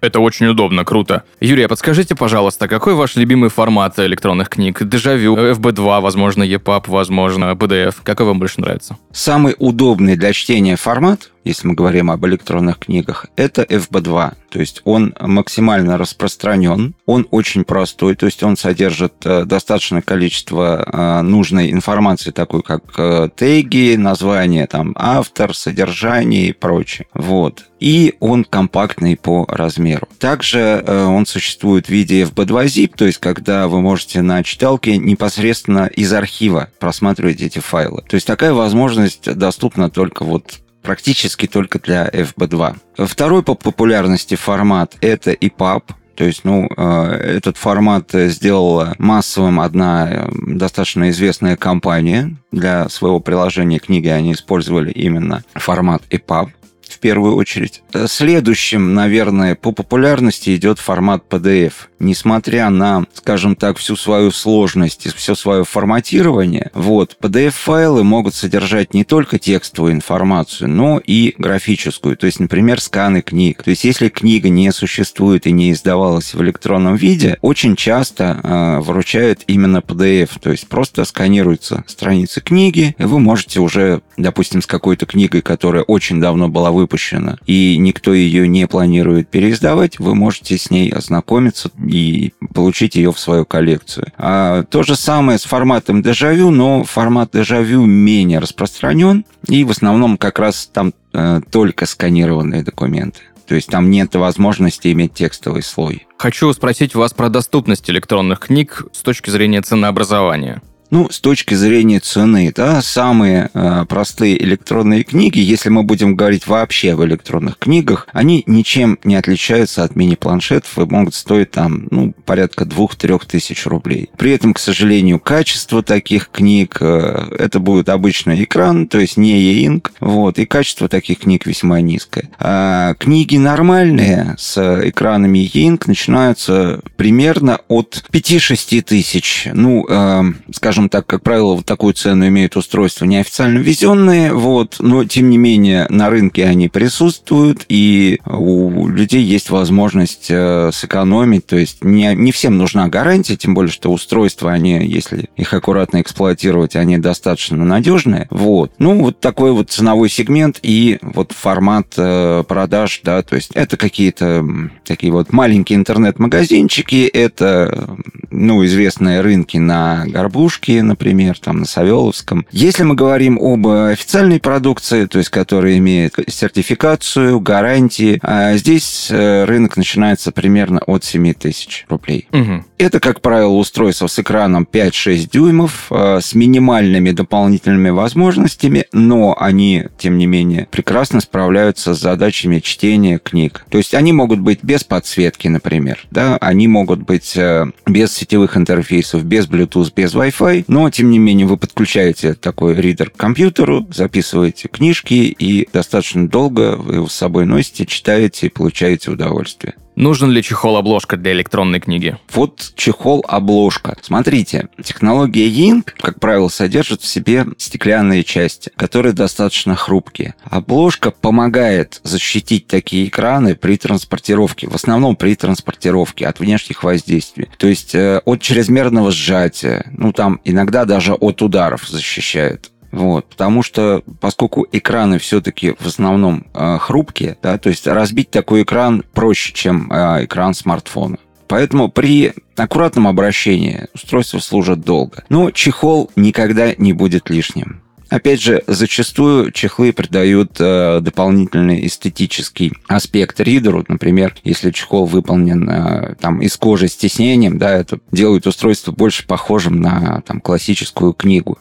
Это 0.06 0.20
очень 0.20 0.46
удобно, 0.46 0.86
круто. 0.86 1.24
Юрий, 1.40 1.64
а 1.64 1.68
подскажите, 1.68 2.14
пожалуйста, 2.14 2.68
какой 2.68 2.94
ваш 2.94 3.16
любимый 3.16 3.50
формат 3.50 3.98
электронных 3.98 4.50
книг? 4.50 4.84
Дежавю, 4.84 5.36
FB2, 5.36 6.00
возможно, 6.00 6.44
EPUB, 6.44 6.84
возможно, 6.88 7.46
PDF. 7.54 7.96
Какой 8.04 8.28
вам 8.28 8.38
больше 8.38 8.62
нравится? 8.62 8.98
Самый 9.12 9.56
удобный 9.58 10.16
для 10.16 10.32
чтения 10.32 10.76
формат 10.76 11.32
если 11.46 11.68
мы 11.68 11.76
говорим 11.76 12.12
об 12.12 12.26
электронных 12.26 12.80
книгах, 12.80 13.28
это 13.36 13.62
FB2. 13.62 14.34
То 14.50 14.60
есть 14.60 14.82
он 14.86 15.14
максимально 15.20 15.98
распространен, 15.98 16.96
он 17.06 17.28
очень 17.30 17.66
простой, 17.66 18.16
то 18.16 18.26
есть 18.26 18.42
он 18.42 18.56
содержит 18.58 19.14
э, 19.26 19.44
достаточное 19.46 20.02
количество 20.02 20.82
э, 20.82 21.22
нужной 21.24 21.72
информации, 21.72 22.32
такой 22.32 22.64
как 22.64 22.84
э, 22.98 23.30
теги, 23.36 23.96
название, 23.96 24.66
там, 24.66 24.94
автор, 24.98 25.54
содержание 25.54 26.48
и 26.48 26.54
прочее. 26.54 27.06
Вот. 27.14 27.66
И 27.82 28.16
он 28.22 28.46
компактный 28.46 29.18
по 29.18 29.46
размеру. 29.50 30.08
Также 30.18 30.84
он 30.88 31.26
существует 31.26 31.88
в 31.88 31.90
виде 31.90 32.24
FB2-zip, 32.24 32.94
то 32.96 33.06
есть 33.06 33.18
когда 33.20 33.68
вы 33.68 33.82
можете 33.82 34.22
на 34.22 34.42
читалке 34.44 34.98
непосредственно 34.98 35.88
из 35.88 36.12
архива 36.14 36.70
просматривать 36.80 37.42
эти 37.42 37.60
файлы. 37.60 38.04
То 38.08 38.16
есть 38.16 38.26
такая 38.26 38.54
возможность 38.54 39.32
доступна 39.34 39.90
только 39.90 40.24
вот 40.24 40.62
практически 40.86 41.48
только 41.48 41.80
для 41.80 42.08
FB2. 42.08 42.76
Второй 43.08 43.44
по 43.44 43.56
популярности 43.56 44.36
формат– 44.36 44.96
это 45.02 45.32
EPUB, 45.32 45.84
то 46.16 46.24
есть, 46.24 46.46
ну, 46.46 46.70
э, 46.78 47.12
этот 47.38 47.58
формат 47.58 48.12
сделала 48.14 48.96
массовым 48.98 49.60
одна 49.60 50.10
э, 50.10 50.30
достаточно 50.48 51.10
известная 51.10 51.58
компания. 51.58 52.38
Для 52.52 52.88
своего 52.88 53.20
приложения 53.20 53.80
книги 53.80 54.08
они 54.08 54.32
использовали 54.32 54.92
именно 54.92 55.44
формат 55.56 56.04
EPUB 56.10 56.52
в 56.94 57.00
первую 57.00 57.36
очередь. 57.36 57.84
Следующим, 58.08 58.94
наверное, 58.94 59.56
по 59.56 59.72
популярности 59.72 60.56
идет 60.56 60.80
формат 60.80 61.24
PDF. 61.30 61.74
Несмотря 62.00 62.70
на, 62.70 63.06
скажем 63.14 63.56
так, 63.56 63.78
всю 63.78 63.96
свою 63.96 64.32
сложность 64.32 65.06
и 65.06 65.10
все 65.10 65.36
свое 65.36 65.64
форматирование, 65.64 66.72
вот, 66.74 67.18
PDF-файлы 67.22 68.04
могут 68.04 68.36
содержать 68.36 68.94
не 68.94 69.04
только 69.04 69.40
текстовую 69.40 69.94
информацию, 69.94 70.70
но 70.70 71.00
и 71.00 71.34
графическую. 71.38 72.18
То 72.18 72.26
есть, 72.26 72.40
например, 72.40 72.82
сканы 72.82 73.22
книг. 73.22 73.64
То 73.64 73.70
есть, 73.70 73.84
если 73.84 74.10
книга 74.10 74.50
не 74.50 74.72
существует 74.72 75.48
и 75.48 75.52
не 75.52 75.72
издавалась 75.72 76.34
в 76.34 76.42
электронном 76.42 76.96
виде, 76.96 77.38
очень 77.42 77.76
часто 77.76 78.40
э, 78.44 78.80
вручают 78.82 79.44
именно 79.48 79.78
PDF. 79.78 80.32
То 80.42 80.52
есть, 80.52 80.68
просто 80.68 81.06
сканируются 81.06 81.84
страницы 81.88 82.42
книги, 82.42 82.96
и 82.98 83.04
вы 83.04 83.20
можете 83.20 83.60
уже, 83.60 84.02
допустим, 84.18 84.62
с 84.62 84.68
какой-то 84.68 85.06
книгой, 85.06 85.42
которая 85.42 85.84
очень 85.84 86.20
давно 86.20 86.50
была 86.50 86.72
выпущена, 86.76 87.38
и 87.46 87.78
никто 87.78 88.14
ее 88.14 88.48
не 88.48 88.68
планирует 88.68 89.30
переиздавать, 89.30 90.00
вы 90.00 90.16
можете 90.16 90.58
с 90.58 90.70
ней 90.70 90.92
ознакомиться 90.92 91.72
и 91.88 92.34
получить 92.54 92.96
ее 92.96 93.12
в 93.12 93.20
свою 93.20 93.46
коллекцию. 93.46 94.12
А 94.18 94.64
то 94.64 94.84
же 94.84 94.96
самое 94.96 95.40
с 95.40 95.44
форматом 95.44 96.02
дежавю, 96.02 96.52
но 96.52 96.84
формат 96.84 97.32
дежавю 97.34 97.86
менее 97.86 98.40
распространен, 98.40 99.26
и 99.48 99.64
в 99.64 99.72
основном 99.72 100.18
как 100.18 100.40
раз 100.40 100.70
там 100.72 100.94
э, 101.14 101.42
только 101.50 101.86
сканированные 101.86 102.64
документы. 102.64 103.22
То 103.48 103.56
есть 103.56 103.70
там 103.70 103.92
нет 103.92 104.16
возможности 104.16 104.92
иметь 104.92 105.14
текстовый 105.14 105.62
слой. 105.62 106.08
Хочу 106.18 106.52
спросить 106.54 106.96
вас 106.96 107.14
про 107.14 107.30
доступность 107.30 107.90
электронных 107.90 108.40
книг 108.40 108.86
с 108.92 109.02
точки 109.02 109.30
зрения 109.30 109.62
ценообразования. 109.62 110.62
Ну, 110.92 111.10
с 111.10 111.20
точки 111.20 111.56
зрения 111.56 112.00
цены, 112.00 112.54
да, 112.56 112.82
самые 112.82 113.50
э, 113.54 113.86
простые 113.90 114.42
электронные 114.42 115.04
книги, 115.04 115.40
если 115.40 115.70
мы 115.70 115.84
будем 115.84 116.16
говорить 116.16 116.48
вообще 116.48 116.94
об 116.94 117.04
электронных 117.04 117.58
книгах, 117.58 118.08
они 118.14 118.44
ничем 118.46 119.00
не 119.04 119.16
отличаются 119.16 119.84
от 119.84 119.96
мини-планшетов 119.96 120.78
и 120.78 120.86
могут 120.86 121.16
стоить 121.16 121.52
там, 121.52 121.88
ну, 121.92 122.14
порядка 122.26 122.66
2-3 122.66 123.22
тысяч 123.28 123.66
рублей. 123.66 124.10
При 124.18 124.32
этом, 124.32 124.54
к 124.54 124.60
сожалению, 124.60 125.20
качество 125.20 125.82
таких 125.84 126.30
книг, 126.30 126.78
э, 126.80 127.36
это 127.38 127.60
будет 127.60 127.90
обычный 127.90 128.44
экран, 128.44 128.88
то 128.88 129.00
есть 129.00 129.18
не 129.18 129.34
e-ink, 129.34 129.92
вот, 130.00 130.40
и 130.40 130.46
качество 130.46 130.88
таких 130.88 131.20
книг 131.20 131.46
весьма 131.46 131.82
низкое. 131.82 132.30
А 132.40 132.94
книги 132.96 133.38
нормальные 133.38 134.36
с 134.38 134.58
экранами 134.88 135.40
e-ink 135.40 135.84
начинаются 135.88 136.82
примерно 136.96 137.60
от 137.68 138.06
5-6 138.12 138.82
тысяч, 138.82 139.48
ну, 139.52 139.86
э, 139.90 140.24
скажем 140.54 140.85
причем, 140.86 140.90
так 140.90 141.06
как 141.06 141.24
правило, 141.24 141.56
вот 141.56 141.66
такую 141.66 141.94
цену 141.94 142.28
имеют 142.28 142.56
устройства 142.56 143.06
неофициально 143.06 143.60
ввезенные, 143.60 144.34
вот, 144.34 144.78
но 144.80 145.06
тем 145.06 145.30
не 145.30 145.38
менее 145.38 145.88
на 145.90 146.10
рынке 146.10 146.46
они 146.46 146.70
присутствуют, 146.70 147.66
и 147.70 148.20
у 148.26 148.88
людей 148.88 149.24
есть 149.24 149.50
возможность 149.50 150.28
э, 150.30 150.72
сэкономить, 150.74 151.46
то 151.46 151.58
есть 151.58 151.84
не, 151.84 152.14
не 152.16 152.32
всем 152.32 152.58
нужна 152.58 152.88
гарантия, 152.88 153.36
тем 153.36 153.54
более, 153.54 153.72
что 153.72 153.92
устройства, 153.92 154.52
они, 154.52 154.86
если 154.86 155.30
их 155.36 155.54
аккуратно 155.54 156.02
эксплуатировать, 156.02 156.76
они 156.76 156.98
достаточно 156.98 157.64
надежные, 157.64 158.28
вот. 158.30 158.72
Ну, 158.78 159.02
вот 159.02 159.20
такой 159.20 159.52
вот 159.52 159.70
ценовой 159.70 160.10
сегмент 160.10 160.60
и 160.62 161.00
вот 161.02 161.32
формат 161.32 161.88
э, 161.98 162.44
продаж, 162.48 163.02
да, 163.04 163.22
то 163.22 163.36
есть 163.36 163.52
это 163.54 163.78
какие-то 163.78 164.46
такие 164.84 165.12
вот 165.12 165.34
маленькие 165.34 165.78
интернет-магазинчики, 165.78 167.08
это, 167.08 167.98
ну, 168.30 168.64
известные 168.66 169.22
рынки 169.22 169.58
на 169.58 170.06
Горбушке, 170.08 170.65
например, 170.72 171.38
там 171.40 171.60
на 171.60 171.66
Савеловском. 171.66 172.46
Если 172.52 172.84
мы 172.84 172.96
говорим 172.96 173.40
об 173.40 173.68
официальной 173.68 174.40
продукции, 174.40 175.06
то 175.06 175.18
есть 175.18 175.30
которая 175.30 175.78
имеет 175.78 176.16
сертификацию, 176.28 177.40
гарантии, 177.40 178.20
а 178.22 178.56
здесь 178.58 179.08
э, 179.10 179.46
рынок 179.46 179.78
начинается 179.78 180.32
примерно 180.32 180.80
от 180.86 181.04
7 181.04 181.34
тысяч 181.34 181.86
рублей. 181.90 182.28
Угу. 182.32 182.66
Это, 182.78 183.00
как 183.00 183.22
правило, 183.22 183.54
устройство 183.54 184.08
с 184.08 184.20
экраном 184.20 184.68
5-6 184.72 185.30
дюймов, 185.32 185.88
э, 185.92 186.20
с 186.22 186.36
минимальными 186.36 187.12
дополнительными 187.12 187.90
возможностями, 187.90 188.86
но 188.92 189.36
они, 189.40 189.86
тем 189.98 190.18
не 190.18 190.26
менее, 190.26 190.68
прекрасно 190.72 191.22
справляются 191.22 191.94
с 191.94 192.00
задачами 192.00 192.60
чтения 192.60 193.20
книг. 193.20 193.66
То 193.70 193.78
есть 193.78 193.94
они 193.94 194.14
могут 194.14 194.40
быть 194.40 194.60
без 194.64 194.84
подсветки, 194.84 195.48
например, 195.48 196.06
да, 196.12 196.38
они 196.38 196.68
могут 196.68 197.02
быть 197.02 197.36
э, 197.36 197.66
без 197.86 198.14
сетевых 198.14 198.58
интерфейсов, 198.58 199.24
без 199.24 199.48
Bluetooth, 199.48 199.92
без 199.96 200.14
Wi-Fi, 200.14 200.55
но, 200.68 200.90
тем 200.90 201.10
не 201.10 201.20
менее, 201.20 201.48
вы 201.48 201.58
подключаете 201.58 202.34
такой 202.34 202.76
ридер 202.76 203.10
к 203.10 203.18
компьютеру, 203.18 203.88
записываете 203.92 204.68
книжки 204.68 205.14
и 205.14 205.68
достаточно 205.74 206.28
долго 206.28 206.76
вы 206.78 206.96
его 206.96 207.08
с 207.08 207.14
собой 207.14 207.46
носите, 207.46 207.86
читаете 207.86 208.48
и 208.48 208.50
получаете 208.50 209.12
удовольствие. 209.12 209.76
Нужен 209.96 210.32
ли 210.32 210.44
чехол-обложка 210.44 211.18
для 211.18 211.32
электронной 211.32 211.80
книги? 211.80 212.18
Вот 212.34 212.74
чехол-обложка. 212.76 213.98
Смотрите, 214.02 214.68
технология 214.84 215.48
Ying, 215.48 215.84
как 215.98 216.20
правило, 216.20 216.50
содержит 216.50 217.02
в 217.02 217.08
себе 217.08 217.46
стеклянные 217.58 218.24
части, 218.24 218.72
которые 218.76 219.14
достаточно 219.14 219.76
хрупкие. 219.76 220.36
Обложка 220.44 221.12
помогает 221.12 222.02
защитить 222.04 222.68
такие 222.68 223.08
экраны 223.08 223.56
при 223.56 223.78
транспортировке, 223.78 224.68
в 224.68 224.76
основном 224.76 225.16
при 225.16 225.36
транспортировке 225.36 226.28
от 226.28 226.40
внешних 226.40 226.84
воздействий. 226.84 227.50
То 227.58 227.68
есть 227.68 227.96
э, 227.96 228.22
от 228.26 228.42
чрезмерного 228.42 229.12
сжатия, 229.12 229.86
ну 229.92 230.12
там 230.12 230.42
иногда 230.44 230.86
даже 230.86 231.14
от 231.14 231.42
ударов 231.42 231.88
защищает. 231.88 232.72
Вот, 232.96 233.26
потому 233.28 233.62
что, 233.62 234.04
поскольку 234.22 234.66
экраны 234.72 235.20
все-таки 235.20 235.76
в 235.78 235.86
основном 235.86 236.46
э, 236.54 236.78
хрупкие, 236.80 237.38
да, 237.44 237.58
то 237.58 237.68
есть 237.68 237.88
разбить 237.88 238.32
такой 238.32 238.64
экран 238.64 239.04
проще, 239.14 239.52
чем 239.52 239.92
э, 239.92 240.24
экран 240.24 240.54
смартфона. 240.54 241.18
Поэтому 241.48 241.90
при 241.90 242.34
аккуратном 242.56 243.08
обращении 243.08 243.88
устройство 243.94 244.40
служит 244.40 244.80
долго. 244.80 245.26
Но 245.28 245.52
чехол 245.52 246.10
никогда 246.16 246.74
не 246.78 246.94
будет 246.94 247.30
лишним. 247.30 247.82
Опять 248.10 248.42
же, 248.42 248.64
зачастую 248.66 249.52
чехлы 249.52 249.92
придают 249.92 250.56
э, 250.60 251.02
дополнительный 251.02 251.86
эстетический 251.86 252.72
аспект 252.88 253.42
ридеру. 253.42 253.84
Например, 253.90 254.34
если 254.46 254.72
чехол 254.72 255.06
выполнен 255.06 255.70
э, 255.70 256.16
там, 256.22 256.42
из 256.42 256.56
кожи 256.56 256.88
с 256.88 256.96
тиснением, 256.96 257.58
да, 257.58 257.74
это 257.74 258.00
делает 258.14 258.48
устройство 258.48 258.94
больше 258.94 259.28
похожим 259.28 259.82
на 259.82 260.22
там, 260.26 260.40
классическую 260.40 261.12
книгу. 261.12 261.58